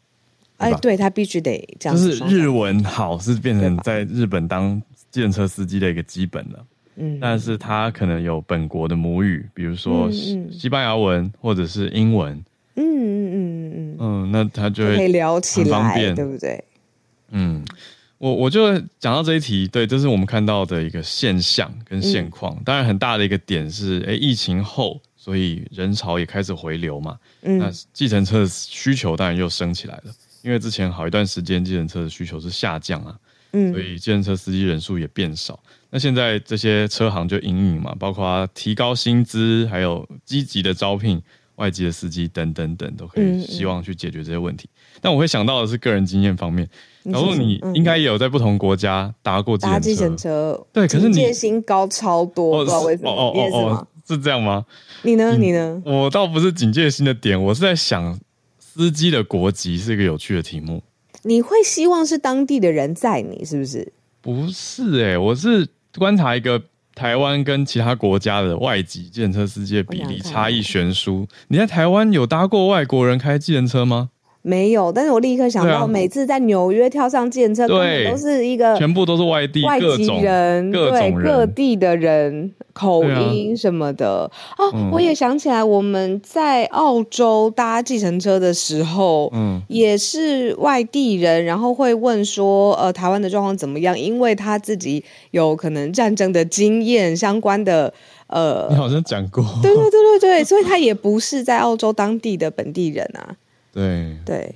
[0.58, 1.96] 哎，对，他必须得这样。
[1.96, 6.66] 就是日文好是变成在日本当计程车司机的一个基本了。
[6.96, 12.34] 嗯，但是他可能有本国的母语，比如说西班牙文或者是英文。
[12.74, 13.96] 嗯嗯嗯嗯嗯。
[14.00, 16.62] 嗯，那他就会可以聊起来，方便，对不对？
[17.30, 17.64] 嗯，
[18.18, 22.60] 我我就讲到这一题，对，这是我们看到的一个现象跟现况。
[22.64, 27.16] 当然，很大的一个点是，哎，疫情后，所以人潮也开始回流嘛。
[27.42, 30.12] 嗯，那计程车的需求当然又升起来了。
[30.42, 33.16] 因为之前好一段时间，计程车的需求是下降啊，
[33.52, 35.58] 嗯，所以计程车司机人数也变少。
[35.90, 41.20] 那现在这些车行就隐隐嘛，包括提高薪资，还有积极的招聘
[41.56, 44.68] 外籍的司机等等等，都可以希望去解决这些问题。
[44.68, 46.68] 嗯嗯，但我会想到的是个人经验方面，
[47.02, 53.10] 然后你应该也有在不同国家搭过计程车，程车对，可是你戒心高超多，不知道为什么？
[53.10, 54.64] 哦哦哦，哦，是这样吗？
[55.02, 55.36] 你呢？
[55.38, 55.82] 你呢？
[55.86, 58.18] 我倒不是警戒心的点，我是在想。
[58.78, 60.80] 司机的国籍是一个有趣的题目。
[61.24, 63.92] 你会希望是当地的人载你，是不是？
[64.20, 66.62] 不是哎、欸，我是观察一个
[66.94, 71.26] 台湾跟其他国家的外籍计程车司机的比例差异悬殊。
[71.48, 74.10] 你在台湾有搭过外国人开计程车吗？
[74.42, 84.90] 没有，但是我立刻想到，每次在纽约跳上计程车，对，都是一个全部都是外地外籍人，对各地的人口音什么的啊。
[84.90, 93.98] 我也想起来，我们在澳洲搭计程车的时候，嗯，也是外地人，然后会问说，呃，台湾的状况怎么样？
[93.98, 97.92] 因为他自己有可能战争的经验相关的，
[98.28, 103.36] 呃，你好像讲过，对对对对对，所以他也不是在澳洲当地的本地人啊。
[103.78, 104.16] 对。
[104.24, 104.54] 对，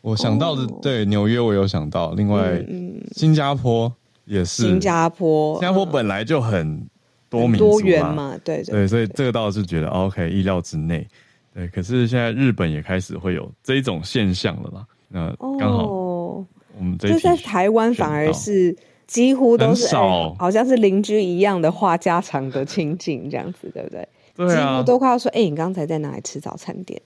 [0.00, 3.92] 我想到的、哦、对纽约，我有想到，另外、嗯、新加坡
[4.24, 4.64] 也是。
[4.64, 6.84] 新加坡，新加坡本来就很
[7.30, 11.06] 多民族多元嘛，对对，对，所以这个倒是觉得 OK 意料之内。
[11.54, 14.84] 对，可是现在日本也开始会有这一种现象了嘛？
[15.08, 24.08] 那刚好我们这就在台湾反而是几乎都是少、欸，好像是邻居一样的话家常的情景这样子，对不对？
[24.36, 27.00] 对啊，都快要说，哎、欸，你刚才在哪里吃早餐店？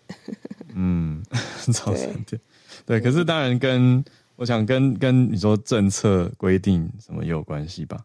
[0.75, 1.23] 嗯，
[1.73, 2.41] 早餐店，
[2.87, 4.03] 对，可是当然跟
[4.37, 7.99] 我想跟跟你说政策规定什么也有关系吧，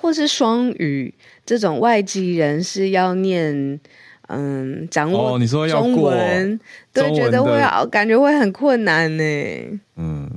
[0.00, 3.78] 或是双语这种外籍人士要念
[4.28, 6.58] 嗯掌握你说中文，
[6.92, 9.24] 对，觉得会好，感觉会很困难呢。
[9.96, 10.30] 嗯，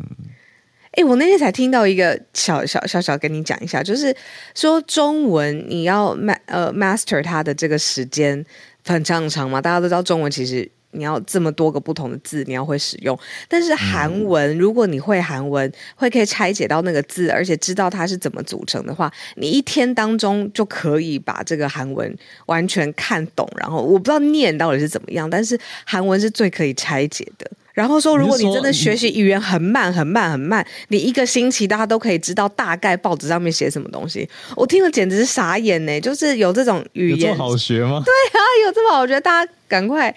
[0.95, 4.15] 哎、欸，我那天才听到一个小小小小跟你讲一下，就是
[4.53, 8.45] 说中文你要 ma 呃 master 它的这个时间
[8.85, 10.69] 很长很长嘛，大家都知道中文其实。
[10.97, 13.19] 你要这么多个不同的字，你要会使用。
[13.49, 23.45] 但是韩文，嗯、如果你会韩文，会可以拆解到那个字，而且知道它是怎么组成的话，你一天当中就可以把这个韩文完全看懂。
[23.57, 27.51] 然后我不知道念到底是怎么样，但是韩文是最可以拆解的。
[27.75, 34.27] 然后说，如果你真的学习语言很慢很慢很慢，你一个星期大家都可以知道大概报纸上面写什么东西。
[34.55, 38.01] 我听了简直是傻眼呢，就是有这种语言，有这么好学吗？
[38.03, 40.15] 对啊，有这么好学，大家赶快。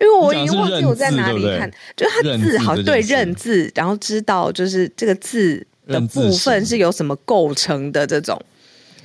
[0.00, 8.40] 因为我已经忘记我在哪里看，就他字好对认字，然后知道就是这个字的部分是由什么构成的这种。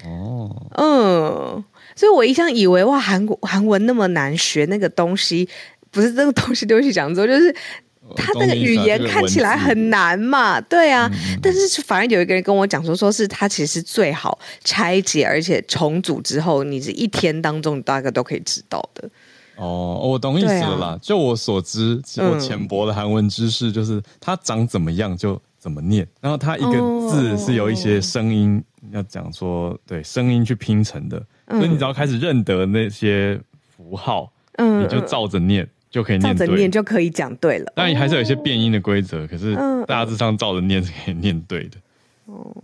[0.06, 1.64] 哦，嗯，
[1.96, 5.48] 所以我一向以为哇，韩国韩文那么难学，那个东西
[5.92, 7.54] 不是这个东西丢去讲之后，就是
[8.16, 11.10] 他那个语言看起来很难嘛，对啊。
[11.12, 19.10] 嗯、但是反而有一个人跟我讲说，说是他其实最好拆解，而且重组之后，你是一天当中你大概都可以知道的。
[19.56, 20.88] 哦，我懂意思了啦。
[20.88, 33.40] 啊、就我所知，我浅薄的韩文知识就是它长怎么样就怎么念，然后它一个字是由一些声音、哦、要讲说对声音去拼成的，嗯、所以你只要开始认得那些
[33.76, 34.32] 符号。
[34.60, 37.72] 嗯，你就照着念就可以念，照着念就可以讲对了。
[37.76, 41.78] 当然还是有一些变音的规则，可是大致上照着念是可以念对的。
[42.26, 42.56] 哦，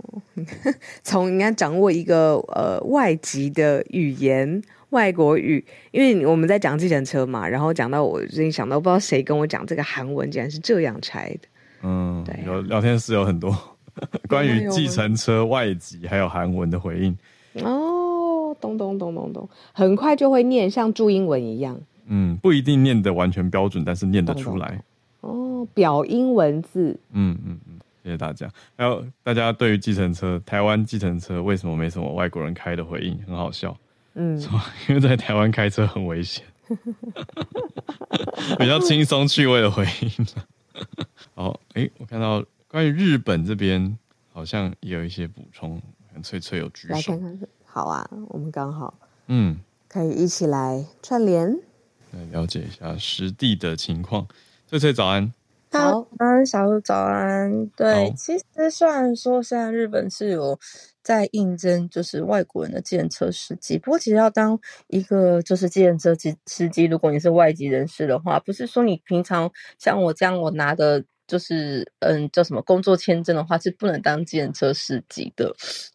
[1.04, 11.48] 从应该掌握一个呃外籍的语言，外国语，因为我们在讲计程车嘛，然后讲到我最近想到，不知道谁跟我讲这个韩文竟然是这样拆的。
[11.84, 13.58] 嗯，对，有聊天室有很多
[14.28, 17.18] 关于计程车外籍还有韩文的回应。
[17.64, 17.90] 哦。
[18.62, 21.82] 咚咚咚咚咚，很快就会念，像注音文一样。
[22.06, 24.84] 嗯，不一定念得完全标准，但是念得出来。
[25.22, 27.00] 哦，表音文字。
[27.12, 28.50] 嗯嗯嗯，谢谢大家。
[28.78, 33.76] 还有大家对于计程车，台湾计程车为什么没什么外国人开的回应，很好笑。
[34.16, 34.40] 嗯，
[34.88, 36.44] 因为在台湾开车很危险。
[38.58, 40.10] 比较轻松趣味的回应。
[41.36, 43.98] 好， 哎、欸，我看到关于日本这边
[44.32, 45.82] 好像也有一些补充，
[46.14, 46.94] 很脆脆有举手。
[46.94, 48.94] 来看看好啊，我们刚好，
[49.28, 51.60] 嗯，可以一起来串联，
[52.14, 54.28] 来了解一下实地的情况。
[54.68, 55.34] 翠翠早安，
[55.72, 57.68] 好，安小鹿早安。
[57.76, 60.58] 对，其实虽然说现在日本是有
[61.02, 75.54] 在应征，就是外国人的计程车司机，不过其实要当一个就是计程车司司机，如果你是外籍人士的话，不是说你平常像我这样，我拿的就是嗯叫什么工作签证的话，是不能当计程车司机的。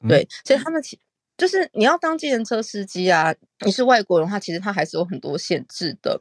[0.09, 0.98] 对，嗯、所以他们其
[1.38, 6.20] 就是你要当计程车司机啊，你是外国人的话，其实他还是有很多限制的。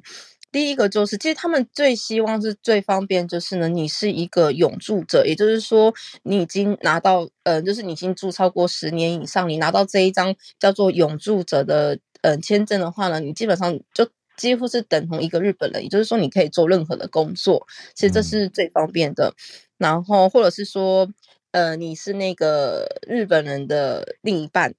[0.49, 19.33] 第一个就是，其实他们最希望是最方便，就是呢，你是一个永住者，也就是说，你已经拿到，呃，就是你已经住超过十年以上，你拿到这一张叫做永住者的，呃，签证的话呢，你基本上就几乎是等同一个日本人，也就是说，你可以做任何的工作，其实这是最方便的。
[19.77, 21.09] 然后，或者是说，
[21.51, 24.73] 呃，你是那个日本人的另一半。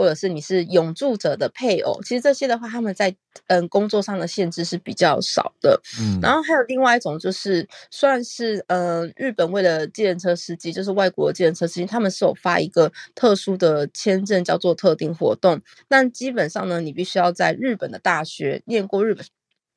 [0.00, 3.14] 或者是你是永住者的配偶，其实这些的话，他们在
[3.48, 5.78] 嗯工作上的限制是比较少的。
[6.00, 15.60] 嗯，然后还有另外一种就是，算是呃日本为了计程车司机，就是外国的计程车司机，他们是有发一个特殊的签证，叫做特定活动。
[15.86, 19.22] 但基本上呢，你必须要在日本的大学念过日本。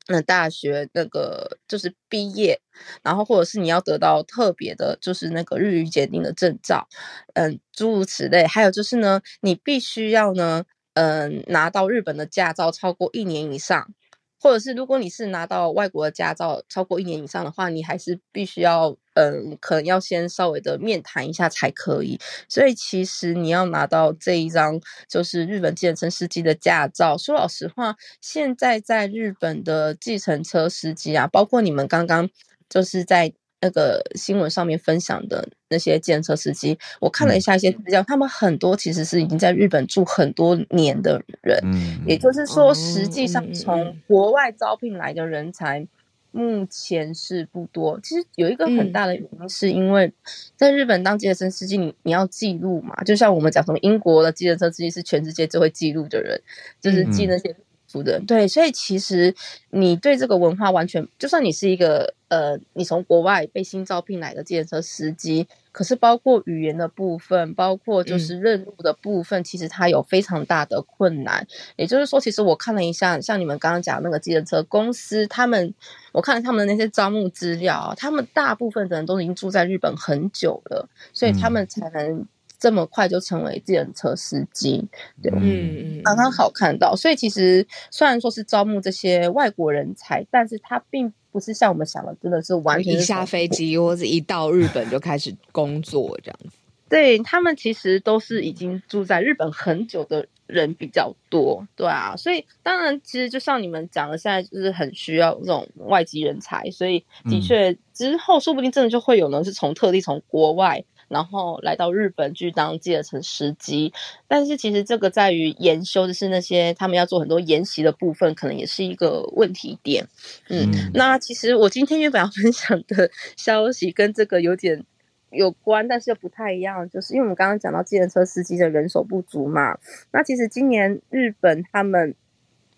[0.08, 2.60] 那大学那个就是毕业，
[3.04, 6.88] 然后或者是你要得到特别的，就是那个日语检定的证照，
[7.36, 8.46] 嗯，诸如此类。
[8.46, 10.64] 还有就是呢，你必须要呢，
[10.96, 13.94] 嗯，拿到日本的驾照超过一年以上。
[14.40, 22.20] 或者是如果你是拿到外国的驾照超过一年以上的话，你还是必须要，嗯，可能要先稍微的面谈一下才可以。
[22.48, 32.30] 所以其实你要拿到这一张就是日本计程车司机的驾照，说老实话，现在在日本的计程车司机啊，包括你们刚刚
[32.70, 33.34] 就是在。
[33.66, 45.88] 那个新闻上面分享的那些计程车司机，我看了一下一些资料，嗯、他们很多其实是已经在日本住很多年的人，嗯，也就是说，实际上从国外招聘来的人才
[46.34, 47.98] 目前是不多。
[48.04, 50.12] 其实有一个很大的原因，是因为
[50.58, 56.42] 在日本当计程车司机，你你要记录嘛，就像我们讲什么英国的计程车司机是全世界最会记录的人，
[56.82, 57.56] 就是记那些。
[58.02, 59.36] 的对，所以其实
[59.70, 71.46] 你对这个文化完全，就算你是一个呃，你从国外被新招聘来的计程车司机，可是包括语言的部分，包括就是认路的部分，嗯、其实它有非常大的困难。
[71.76, 75.74] 也就是说，其实我看了一下，像你们刚刚讲那个计程车公司，他们
[76.14, 82.26] 我看了他们的那些招募资料，他们大部分的人都已经住在日本很久了，所以他们才能。
[82.64, 84.88] 这么快就成为自行车司机，
[85.22, 86.96] 对，嗯嗯，刚刚好看到。
[86.96, 96.56] 所以其实虽然说是招募这些外国人才，但是他并不是像我们想的，真的是完全是一下飞机或者一到日本就开始工作这样子。
[96.88, 102.16] 对，他们其实都是已经住在日本很久的人比较多，对啊。
[102.16, 110.86] 所以当然，其实就像你们讲的，现在就是很需要这种外籍人才，所以的确之后说不定真的就会有人是从特地从国外。
[111.14, 113.94] 然后来到日本去当计程车司机，
[114.28, 120.06] 但是其实这个在于研修，就是那些他们要做很多研习的部分，可能也是一个问题点。
[120.50, 124.84] 嗯，嗯，那其实我今天原本要分享的 消息跟这个有点
[125.30, 129.78] 有关，但是又不太一样，就是因为我们刚刚讲到计程车司机的人手不足嘛。
[130.12, 132.16] 那其实今年日本他们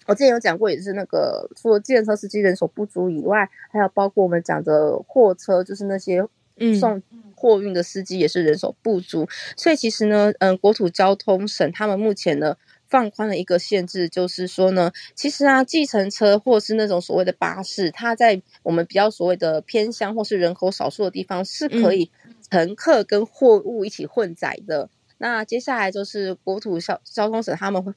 [0.07, 6.23] 我之前有讲过，也是那个除了计程车司机人手不足以外，还有包括我们讲的货车，就是那些
[6.79, 7.01] 送
[7.35, 9.23] 货运的司机也是人手不足。
[9.23, 9.27] 嗯、
[9.57, 12.55] 所以其实呢，嗯，国土交通省他们目前呢
[12.87, 22.09] 放宽了一个限制，就是说呢，其实啊，计程车或是那种所谓的巴士，它在我们比较所谓的偏乡或是人口少数的地方是可以
[22.49, 24.83] 乘客跟货物一起混载的。
[24.83, 27.93] 嗯、那接下来就是国土交交通省他们会。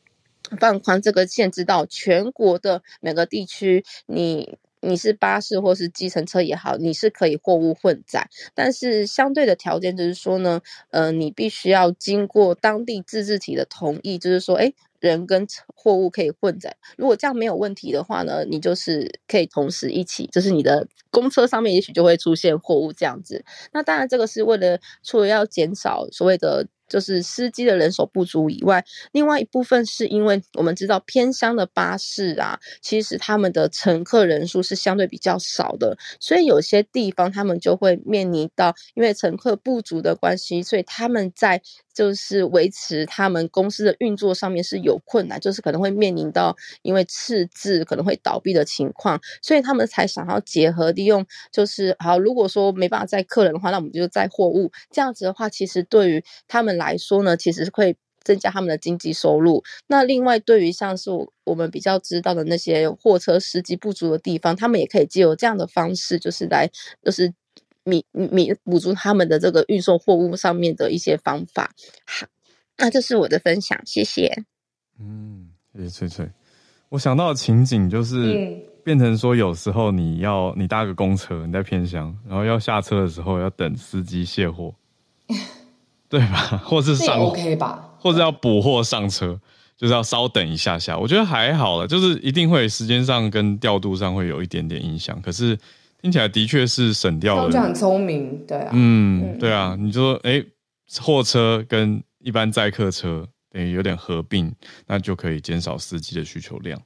[0.59, 10.61] 放宽这个限制到全国的每个地区，你你是巴士或是计程车也好，你是可以货物混载，但是相对的条件就是说呢，
[10.91, 16.77] 呃，你必须要经过当地自治体的同意，就是说，诶，人跟货物可以混载。
[16.97, 23.45] 如果这样没有问题的话呢，你就是可以同时一起，就是你的公车上面也许就会出现货物这样子。
[23.73, 26.67] 那当然，这个是为了除了要减少所谓的。
[26.89, 41.61] 就是司机的人手不足以外，另外一部分是因为我们知道偏乡的巴士啊，其实他们的乘客人数是相对比较少的，所以有些地方他们就会面临到因为乘客不足的关系，所以他们在
[41.99, 59.65] 就是维持他们公司的运作上面是有困难，就是可能会面临到因为赤字可能会倒闭的情况，所以他们才想要结合利用，就是好，如果说没办法载客人的话，那我们就载货物，这样子的话，其实对于他们来说呢，其实是会增加他们的经济收入。
[59.89, 61.11] 那另外，对于像是
[61.45, 66.71] 我们比较知道的那些货车司机不足的地方，他们也可以借由这样的方式，就是来
[67.03, 67.33] 就是
[67.89, 71.71] 弥弥补足他们的这个运送货物上面的一些方法。
[72.07, 72.27] 好，
[72.77, 74.45] 那这是我的分享，谢谢。
[75.01, 76.31] 嗯，谢谢翠翠。
[76.91, 84.75] 我想到的情景就是变成说，有时候你要你搭个公车，你在偏乡，然后要下车的时候要等司机卸货。
[86.11, 86.63] 对吧？
[86.65, 89.39] 或是上 OK 吧，或者要补货上车，
[89.77, 90.97] 就是要稍等一下下。
[90.97, 95.21] 我觉得还好了，就是一定会时间上跟调度上会有一点点影响。
[95.21, 95.59] 可是
[96.01, 99.77] 听起来的确是省掉了，很聪明，对啊，嗯，嗯对啊。
[99.79, 100.45] 你就说，哎，
[101.01, 104.55] 货车跟一般载客车等于有点合并，
[104.87, 106.81] 那就可以减少司机的需求量，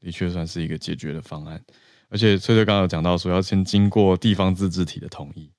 [0.00, 1.62] 的确算是一个解决的方案。
[2.08, 5.50] 而且翠翠刚刚有讲到说，要先经过地方自治体的同意。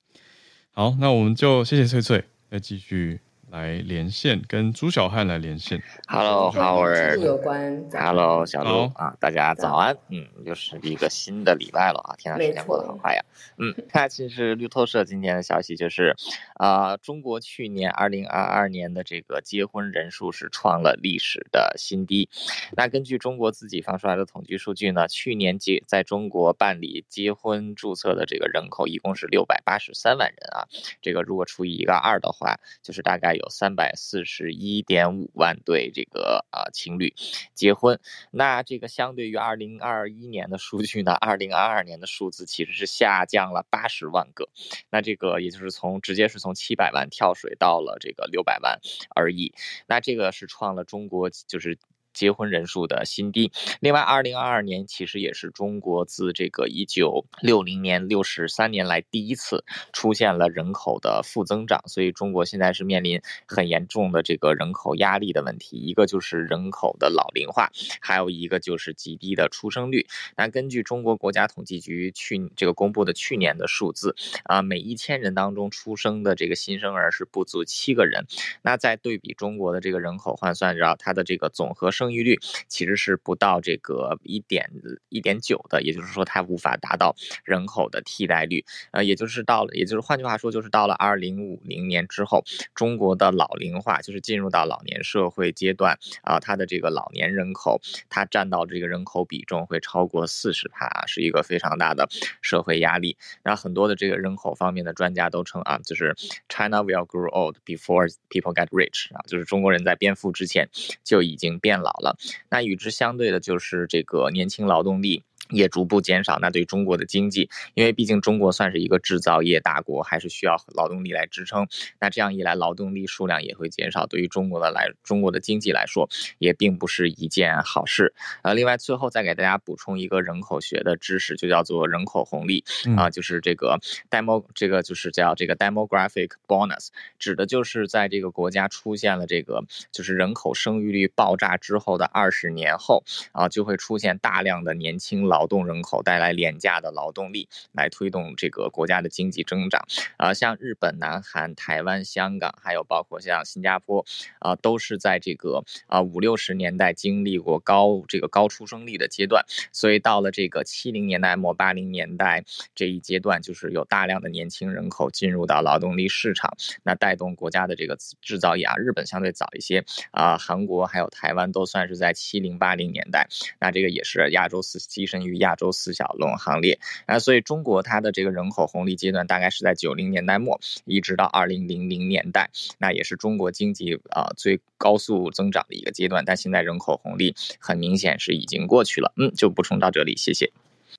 [0.70, 2.24] 好，那我们就谢谢翠翠。
[2.50, 3.20] 再继续
[3.50, 5.82] 来连线，跟朱小汉来连线。
[6.06, 7.16] Hello，Howard。
[7.18, 7.82] 有关。
[7.92, 9.96] Hello，小鹿啊，大家早安。
[10.10, 12.14] 嗯，又是一个新的礼拜了啊！
[12.16, 13.24] 天呐，时间过得很快呀。
[13.56, 16.14] 嗯，那，其实路透社今天的消息就是，
[16.54, 22.28] 啊、呃，中国去年二零二二年的这个结婚人数是创了历史的新低。
[22.76, 30.68] 那根据中国自己放出来的统计数据呢，去年结在中国办理结婚注册的这个人口一共是六百八十三万人啊。
[31.00, 37.14] 这个如果除以一个二的话，就是大概有三百四十一点五万对这个啊情侣
[37.54, 37.98] 结婚。
[38.30, 44.48] 那这个相对于二零二一年的数据呢，二零二二年的数字其实是下降了八十万个。
[44.90, 48.78] 那这个也就是从直接是从七百万跳水到了这个六百万
[49.14, 49.54] 而已。
[49.86, 51.78] 那这个是创了中国就是。
[52.18, 53.52] 结婚人数的新低。
[53.78, 65.76] 另外，二零二二年其实也是中国自这个一九六零年六十三年来第一次出现了人口的负增长，所以中国现在是面临很严重的这个人口压力的问题。
[65.76, 70.04] 一个就是人口的老龄化，还有一个就是极低的出生率。
[70.36, 78.26] 那根据中国国家统计局去这个公布的去年的数字啊，每一千人当中出生的这个新生儿是不足七个人。
[78.62, 82.38] 那再对比中国的这个人口换算，然后它的这个总和生生育率
[82.68, 84.70] 其实是不到这个一点
[85.10, 88.64] 一点九的，也就是说它无法达到人口的替代率。
[88.92, 92.42] 呃，也就是到了，也就是换句话说，就是到了二零五零年之后，
[92.74, 97.78] 中国的老龄化就是进入到老年社会阶段啊，它的这个老年人口，
[98.08, 102.08] 它占到这个人口比重会超过四十趴，是一个非常大的
[102.40, 103.18] 社会压力。
[103.44, 106.16] 那很多的这个人口方面的专家都称啊，就是
[106.48, 110.66] China will grow old before people get rich 啊，就是中国人在变富之前
[111.04, 111.87] 就已经变老。
[111.88, 112.16] 好了，
[112.50, 115.24] 那与之相对的就是这个年轻劳动力。
[115.50, 121.66] 也逐步减少，那对中国的经济，因为毕竟中国算是一个制造业大国，还是需要劳动力来支撑。
[122.00, 128.14] 那这样一来，劳动力数量也会减少，对于中国的来，中国的经济来说，也并不是一件好事。
[128.42, 132.64] 呃，另外最后再给大家补充一个人口学的知识，就叫做人口红利
[132.96, 133.78] 啊、呃，就是这个
[134.10, 136.88] demo，这个就是叫这个 demographic bonus，
[137.18, 149.86] 指的就是在这个国家出现了这个就是人口生育率爆炸之后的二十年后啊、呃，就会出现大量的年轻劳劳动人口，带来廉价的劳动力，来推动这个国家的经济增长。
[150.16, 154.04] 啊，像日本、南韩、台湾、香港，还有包括像新加坡，
[154.40, 168.74] 啊，都是在这个啊五六十年代经历过高这个高出生率的阶段，所以到了这个七零年代末八零年代这一阶段，就是有大量的年轻人口进入到劳动力市场，那带动国家的这个制造业啊。
[168.76, 173.28] 日本相对早一些啊，韩国还有台湾都算是在七零八零年代，
[173.60, 177.18] 那这个也是亚洲四跻身于亚洲四小龙行列啊。
[177.18, 186.24] 所以中国它的这个人口红利阶段大概是在九零年代末一直到二零零零年代，那也是中国经济啊最高速增长的一个阶段。
[186.24, 190.50] 但现在人口红利很明显是已经过去了，嗯，就补充到这里，谢谢。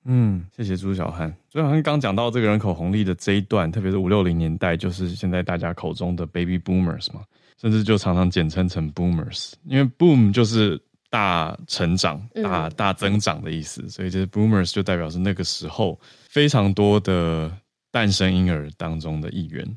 [0.04, 1.34] 嗯，谢谢朱小汉。
[1.50, 7.22] 朱小汉刚讲到这个人口红利的这一段，特别是五六零年代，就是现在大家口中的 baby boomers 嘛。
[7.60, 10.80] 甚至就常常简称成 boomers，因为 boom 就是
[11.10, 17.54] 大成长、大大增长的意思，所以这 boomers 就代表是那个时候非常多的
[17.90, 19.76] 诞生婴儿当中的一员。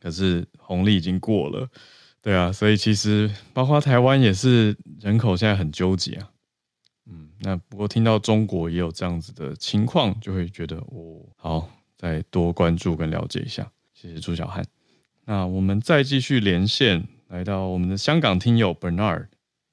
[0.00, 1.68] 可是红利已经过了，
[2.22, 6.30] 对啊，所以其实包括台湾也是人口现在很纠结啊。
[7.10, 11.68] 嗯，那不过听到中国也有这样子的情况，就会觉得哦，好，
[11.98, 13.70] 再多关注跟了解一下。
[13.92, 14.64] 谢谢朱小汉。
[15.26, 19.26] 那我们再继续连线，来到我们的香港听友 Bernard，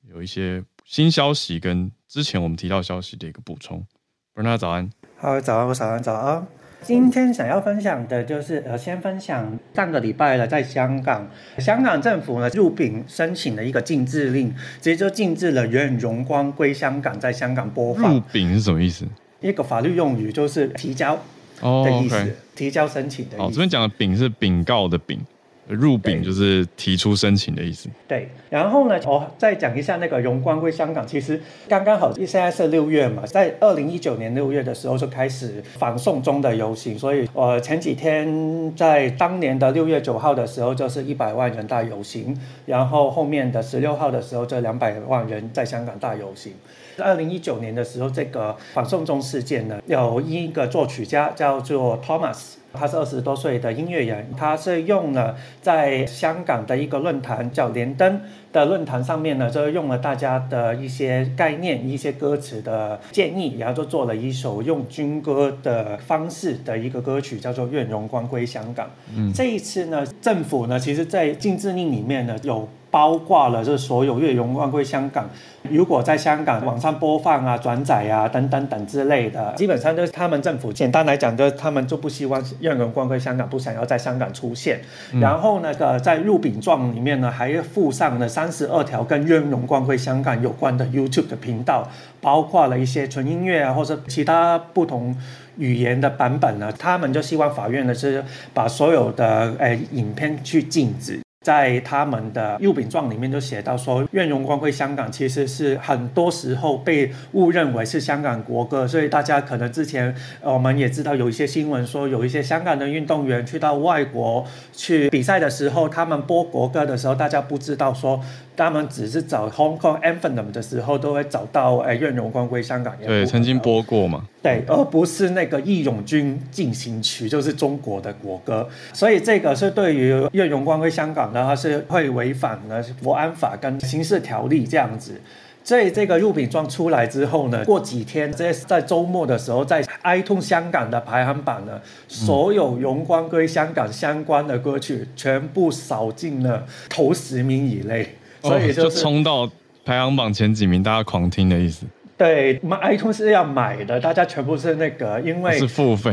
[0.10, 3.86] 有一些新消息跟之前我们提到消息的一个补充。
[4.34, 6.48] Bernard 早安，好，早安，我早安，早安。
[6.84, 11.28] 今天想要分享的就是，呃，先分享上个礼拜了，在香港，
[11.58, 18.14] 香港政府呢入禀申请了一个禁制令，直接就禁止了《愿荣光归香港》在香港播放。
[18.14, 19.06] 入禀是什么意思？
[19.42, 21.16] 一个法律用语，就是提交
[21.62, 22.28] 的意思，oh.
[22.56, 23.42] 提交申请的意思。
[23.42, 25.20] 好，这边讲的“禀”是禀告的“禀”。
[25.68, 27.90] 入禀就是提出申请的意思。
[28.08, 31.06] 对，然后呢，我再讲一下那个荣光归香港。
[31.06, 46.54] 其实刚刚好，现在是六月嘛，在二零一九年六月的时候就开始反送中的游行，所以我前几天在当年的六月九号的时候就是一百万人大游行，然后后面的十六号的时候这两百万人在香港大游行。
[47.00, 52.54] 二零一九年的时候，这个反送中事件呢，有一个作曲家叫做 Thomas。
[52.74, 58.22] 他是二十多岁的音乐人，他是用了在香港的一个论坛叫连登
[58.54, 68.86] 的论坛上面呢，就用了大家的一些概念、一些歌词的建议，然后就做了一首用军歌的方式的一个歌曲，叫做《愿荣光归香港》。
[69.16, 75.26] 嗯，这一次呢，政府呢，其实在禁制令里面呢，有包括了就是所有《愿荣光归香港》。
[75.70, 84.80] 如果在香港网上播放啊、转载啊等等等之类的，基本上就是他们政府简单来讲，就是他们就不希望愿荣光归香港，不想要在香港出现。
[85.12, 91.90] 嗯、然后那个在入禀状里面呢，还附上了三十二条跟愿荣光归香港有关的 YouTube 的频道，
[92.22, 95.16] 包括了一些纯音乐啊，或者其他不同
[95.58, 96.72] 语言的版本呢。
[96.78, 101.20] 他们就希望法院呢是把所有的诶、呃、影片去禁止。
[101.48, 118.20] 在他们的入禀状里面就写到说，《愿荣光归香港》其实是很多时候被误认为是香港国歌，所以大家可能之前我们也知道有一些新闻说，有一些香港的运动员去到外国去比赛的时候，他们播国歌的时候，大家不知道说。
[118.58, 122.98] 他们只是找 Hong Kong Anthem 的时候，都会找到诶，愿荣光归香港。
[123.06, 124.26] 对，曾经播过嘛。
[124.48, 128.68] 对，而不是那个义勇军进行曲，就是中国的国歌。
[128.94, 135.20] 所以这个是对于愿荣光归香港的话，是会违反了国安法跟刑事条例这样子。
[135.66, 148.16] 所以这个入禀状出来之后呢，过几天在在周末的时候，在 I2 香港的排行榜呢，所有荣光归香港相关的歌曲全部扫进了头十名以内。
[148.42, 149.50] 所以、就是、就冲到
[149.84, 151.86] 排行榜前几名，大家狂听的意思。
[152.18, 156.12] 对，iTunes 是要买的，大家全部是那个，因为是付费，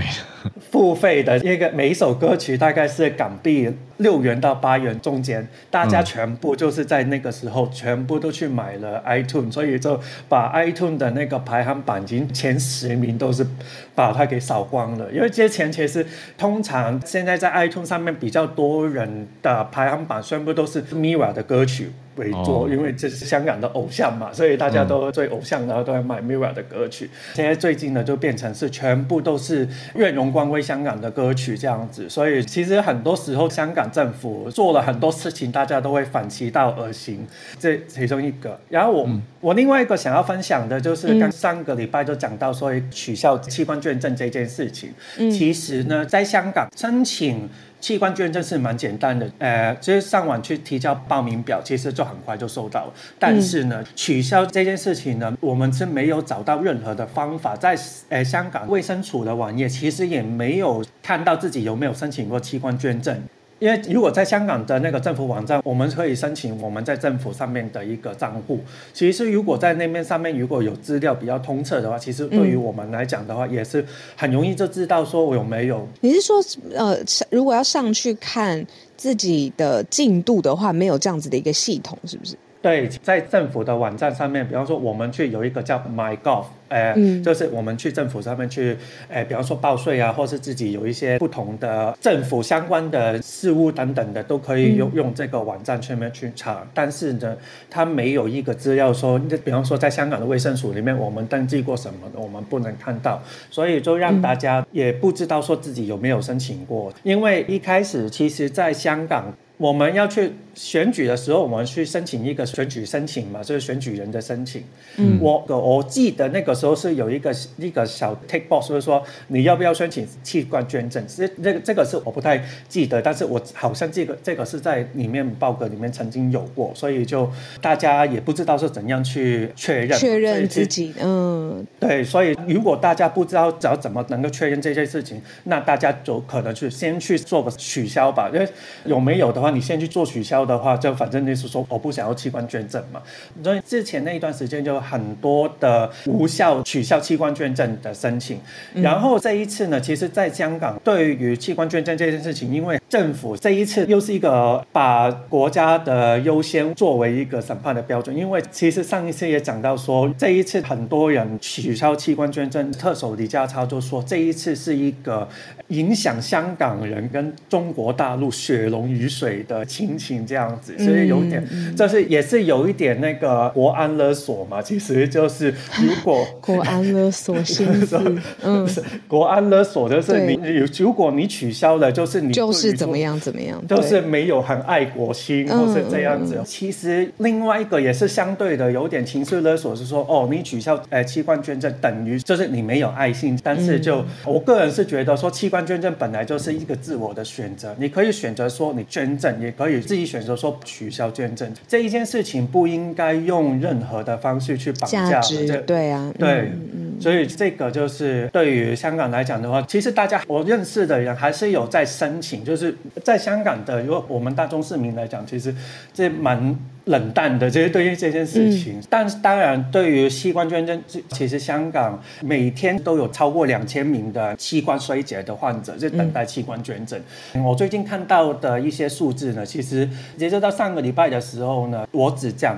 [0.70, 13.46] 付费的一个每一首歌曲大概是港币六元到八元中间，大家全部就是在那个时候全部都去买了 iTunes，所以就把 iTunes 的那个排行榜已经前十名都是
[13.94, 15.10] 把它给扫光了。
[15.12, 21.92] 因为这些钱其实通常现在在 iTunes 上面比较多人的排行榜全部都是 Mirror 的歌曲。
[22.16, 27.10] 为多，因为这是香港的偶像嘛，所以大家都追偶像，然后都在买 Mirror 的歌曲。
[27.34, 32.08] 现在最近呢，就变成是全部都是愿荣光归香港的歌曲这样子。
[32.08, 37.26] 所以其实很多时候，香港港政府做了很多事情，大家都会反其道而行，
[37.58, 38.58] 这其中一个。
[38.70, 44.90] 然后我、嗯、我另外一个想要分享的就是，刚上个礼拜就讲到说取消器官捐赠这件事情。
[45.18, 47.48] 嗯、其实呢，在香港申请。
[47.80, 52.92] 器官捐赠是蛮简单的，呃，就是上网去提交报名表，其实就很快就收到了。
[53.18, 57.78] 但是呢，取消这件事情呢，我们是没有找到任何的方法，在
[58.08, 63.22] 呃香港卫生署的网页，其实也没有看到自己有没有申请过器官捐赠。
[63.64, 68.60] 因为如果在香港的那个政府网站，我们可以申请我们在政府上面的一个账户。
[68.92, 73.82] 其实如果在那边上面如果有资料比较通彻的话，其实对于我们来讲的话，也是
[74.16, 75.88] 很容易就知道说我有没有。
[76.02, 76.36] 你是说，
[76.74, 76.98] 呃，
[77.30, 78.62] 如果要上去看
[78.98, 82.36] 自己的进度的话，没有这样子的一个系统，是不是？
[82.64, 86.46] 对，在政府的网站上面，比方说我们去有一个叫 MyGov。
[86.68, 88.74] 呃，嗯、就是我们去政府上面去，
[89.08, 96.66] 呃，比方说报税啊，或是自己有一些不同的政府相关的事务等等的，都可以用用这个网站上面去查。
[96.72, 97.36] 但是呢，
[97.68, 106.90] 它没有一个资料说，比方说在香港的卫生署里面，我们登记过什么的，我们不能看到，所以就让大家也不知道说自己有没有申请过。
[107.02, 109.32] 因为一开始，其实在香港。
[109.56, 114.64] 我们要去选举的时候，我们去申请一个选举申请嘛，就是选举人的申请。
[114.96, 121.04] 嗯，我我记得那个时候是有一个一个小 take box，就是说你要不要申请器官捐赠？
[121.06, 127.30] 这这个这个是我不太记得，但是我好像这个这个是在里面报告里面曾经有过，所以就
[127.60, 130.92] 大家也不知道是怎样去确认确认自己。
[131.00, 138.48] 嗯，对，所以如果大家不知道要怎么能够确认这些事情，那大家就可能去先去做个取消吧，因为
[138.84, 139.43] 有没有的。
[139.50, 143.00] 你先去做取消的话，就反正就是说我不想要器官捐赠嘛。
[143.42, 148.38] 所以之前那一段时间就很多的无效取消器官捐赠的申请。
[148.74, 158.16] 然后这一次呢，其实在香港对于器官捐赠这件事情，因为政府这一次又是一个把国家的优先作为一个审判的标准。
[158.16, 165.28] 因为其实上一次也讲到说，这一次很多人取消器官捐赠，特首李家超就说这一次是一个
[165.68, 171.44] 影响香港人跟中国大陆血浓于水的亲情这样子，所以有点，
[171.76, 174.62] 就是也是有一点那个国安勒索嘛。
[174.62, 178.00] 其实就是如果 国安勒索心思，
[178.42, 178.68] 嗯，
[179.08, 180.38] 国安勒索就是你，
[180.78, 186.40] 如果你取消了，就是你就是怎么样怎么样，就是没有很爱国心，或是这样子。
[186.44, 193.38] 其实另外一个也是相对的，有点情绪勒索，是说哦，你取消呃器官捐赠，等于就是你没有爱心。
[193.42, 199.40] 但是就我个人是觉得说，器官捐赠本来就是一个自我的选择，你可以选择说你捐赠。
[199.40, 205.20] 也可以自己选择说取消捐赠这一件事情，不应该用任何的方式去绑架。
[205.66, 206.52] 对啊，对，
[207.00, 215.54] 所以这个就是对于香港来讲的话，其实大家我认识的人还是有在申请，就是在香港的，如果我们大众市民来讲，其实
[215.92, 216.56] 这蛮。
[216.86, 218.74] 冷淡的，就是对于这件事情。
[218.74, 220.78] 嗯、但是当然，对于器官捐赠，
[221.08, 227.00] 其实香港每天都有超过两千名的器官衰竭的患者，在等待器官捐赠。
[227.32, 229.88] 嗯、我最近看到的一些数字呢，其实
[230.18, 232.54] 截止到上个礼拜的时候呢，我只讲。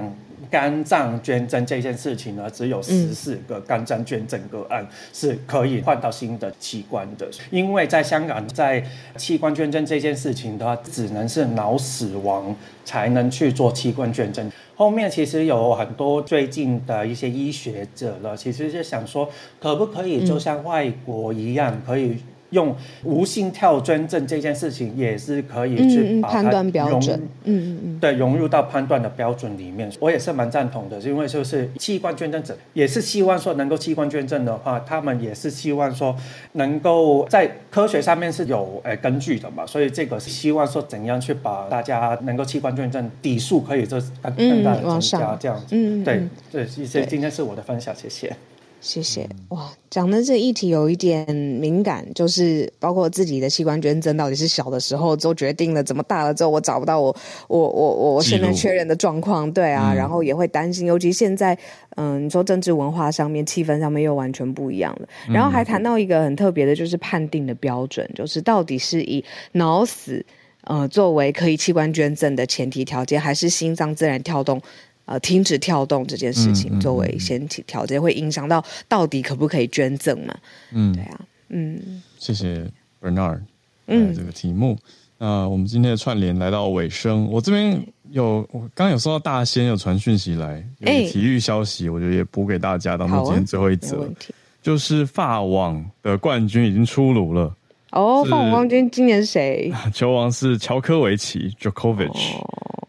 [0.51, 8.85] 肝脏捐赠这件事情呢，只有十四个肝脏捐赠个案是可以换到新的器官的，因为在香港，在
[9.17, 14.51] 器官捐赠这件事情的话，只能是脑死亡才能去做器官捐赠。
[14.75, 19.29] 后面其实有很多最近的一些医学者了，其实是想说，
[19.61, 22.19] 可不可以就像外国一样，可以。
[22.51, 22.75] 用
[23.05, 29.91] 无心跳捐赠这件事情也是可以去把它判断标准，嗯嗯对，融入到判断的标准里面。
[30.01, 36.15] 我也是蛮赞同的，因为就是器官捐赠者也是希望说能够器官捐赠的话，他们也是希望说
[36.53, 45.67] 能够在科学上面是有诶根据的嘛，所以这个是希望说怎样去把大家能够器官捐赠底数可以就是更更大的增加这样子。
[45.71, 48.35] 嗯，对对，所以今天是我的分享，谢谢。
[48.81, 49.29] 谢谢。
[49.49, 57.17] 哇，讲的这议题有一点敏感，就是包括自己的器官捐赠到底是小的时候就决定了，怎么大了之后我找不到我
[57.49, 61.59] 我我我我现在确认的状况，对啊，嗯、然后也会担心，尤其现在
[61.97, 70.25] 嗯，你说政治文化上面、气氛上面又完全不一样了，然后还谈到一个很特别的，就是判定的标准，就是到底是以脑死
[70.65, 74.61] 呃作为可以器官捐赠的前提条件，还是心脏自然跳动？
[75.07, 80.37] 呃，停止跳动这件事情作为先提条件，会影响到到底可不可以捐赠嘛？
[80.73, 83.41] 嗯，对啊，嗯，谢谢 Bernard，
[83.87, 84.77] 嗯，这个题目。
[85.19, 87.81] 那、我们今天的串联来到尾声，我这边
[88.11, 94.09] 有，我刚刚有收到大仙有传讯息来，有体育消息，我觉得也补给大家，当做今天最后一则，啊、
[94.61, 97.57] 就是法网的冠军已经出炉了。
[97.93, 99.73] 哦，法网冠军今年是谁？
[99.95, 102.11] 球王是乔科维奇 （Djokovic）。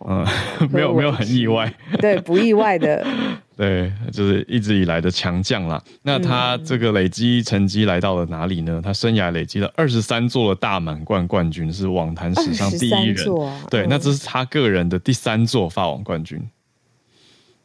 [0.09, 0.25] 嗯，
[0.71, 3.05] 没有没有很意外， 对，不意外的。
[3.57, 5.83] 对，就是一直以来的强将啦。
[6.03, 8.79] 那他这个累积成绩来到了哪里呢？
[8.81, 13.43] 他生涯累积了二十三座的大满贯冠军，是网坛史上第一人。
[13.43, 16.39] 啊、对，那这是他个人的第三座法网冠军，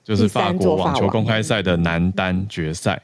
[0.03, 3.01] 就是法国网球公开赛的男单决赛。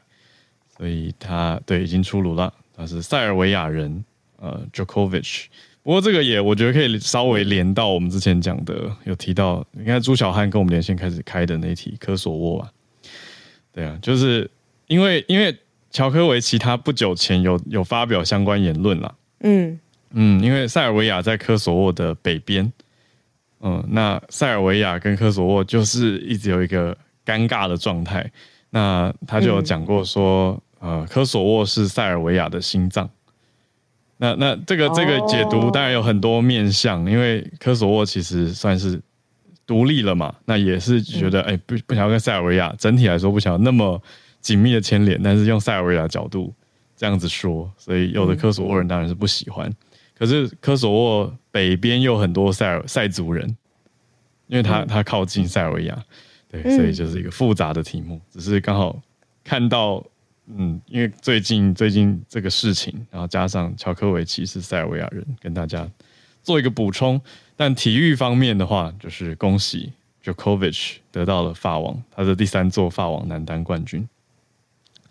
[0.75, 4.03] 所以他对已经出炉了，他是塞尔维亚人，
[4.37, 5.45] 呃，Djokovic。
[5.89, 12.69] 不过这个也我觉得可以稍微连到我们之前讲的，有提到，你看朱小汉跟我们连线开始开的那一题科索沃啊。
[13.73, 14.47] 对啊，就是
[14.85, 15.57] 因为因为
[15.89, 19.79] 乔科维奇他不久前有有发表相关言论啦，嗯。
[20.11, 22.71] 嗯，因为塞尔维亚在科索沃的北边，
[23.61, 28.31] 嗯，那塞尔维亚跟科索沃就是一直有一个尴尬的状态，
[28.69, 33.09] 那他就有讲过说，嗯、呃，科索沃是塞尔维亚的心脏，
[34.19, 39.01] 那那这个这个解读当然有很多面向，因为科索沃其实算是。
[39.69, 40.33] 独立了嘛？
[40.45, 44.01] 那也是觉得，哎、嗯欸，不不想要跟塞尔维亚整体来说不想要那么
[44.41, 46.51] 紧密的牵连，但是用塞尔维亚角度
[46.97, 49.69] 这样子说，所以有的科索沃人当然是不喜欢。
[49.69, 49.75] 嗯、
[50.17, 53.55] 可是科索沃北边又很多塞尔塞族人，
[54.47, 56.03] 因为他他靠近塞尔维亚，
[56.51, 58.19] 对，所以就是一个复杂的题目。
[58.31, 58.99] 只是刚好
[59.43, 60.03] 看到，
[60.57, 65.87] 嗯，因为最近最近这个事情，然后加上乔科维奇是塞尔维亚人，跟大家
[66.41, 67.19] 做一个补充。
[67.55, 69.91] 但体育方面的话，就是恭喜
[70.23, 74.07] Djokovic 得到了法网，他的第三座法网男单冠军。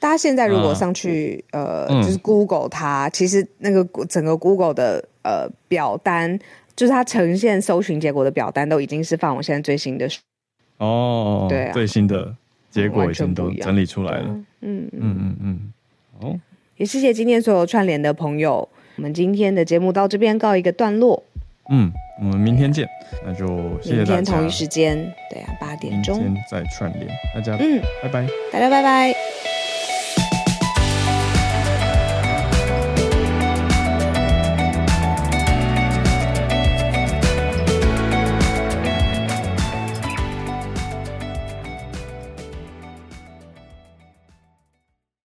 [0.01, 6.39] 大家现在如果上去，啊、呃，就是 Google 它，嗯、其实那个整个 Google 的呃表单，
[6.77, 10.09] 就是它呈现搜寻结果的表单，都已经是法网现在最新的
[10.79, 12.33] 哦，对、啊，最新的
[12.71, 14.29] 结果已经都整理出来了。
[14.61, 15.73] 嗯嗯嗯嗯，
[16.21, 16.41] 哦，
[16.77, 21.23] 也谢谢今天所有串联的朋友，我们今天的节目到这边告一个段落。
[21.71, 22.89] 嗯，我们明天见，
[23.25, 23.47] 那就
[23.83, 24.15] 谢谢大家。
[24.17, 24.97] 明天同一时间，
[25.31, 26.35] 对啊，八点钟。
[26.51, 29.48] 再串联，大家，嗯，拜拜，大家拜拜。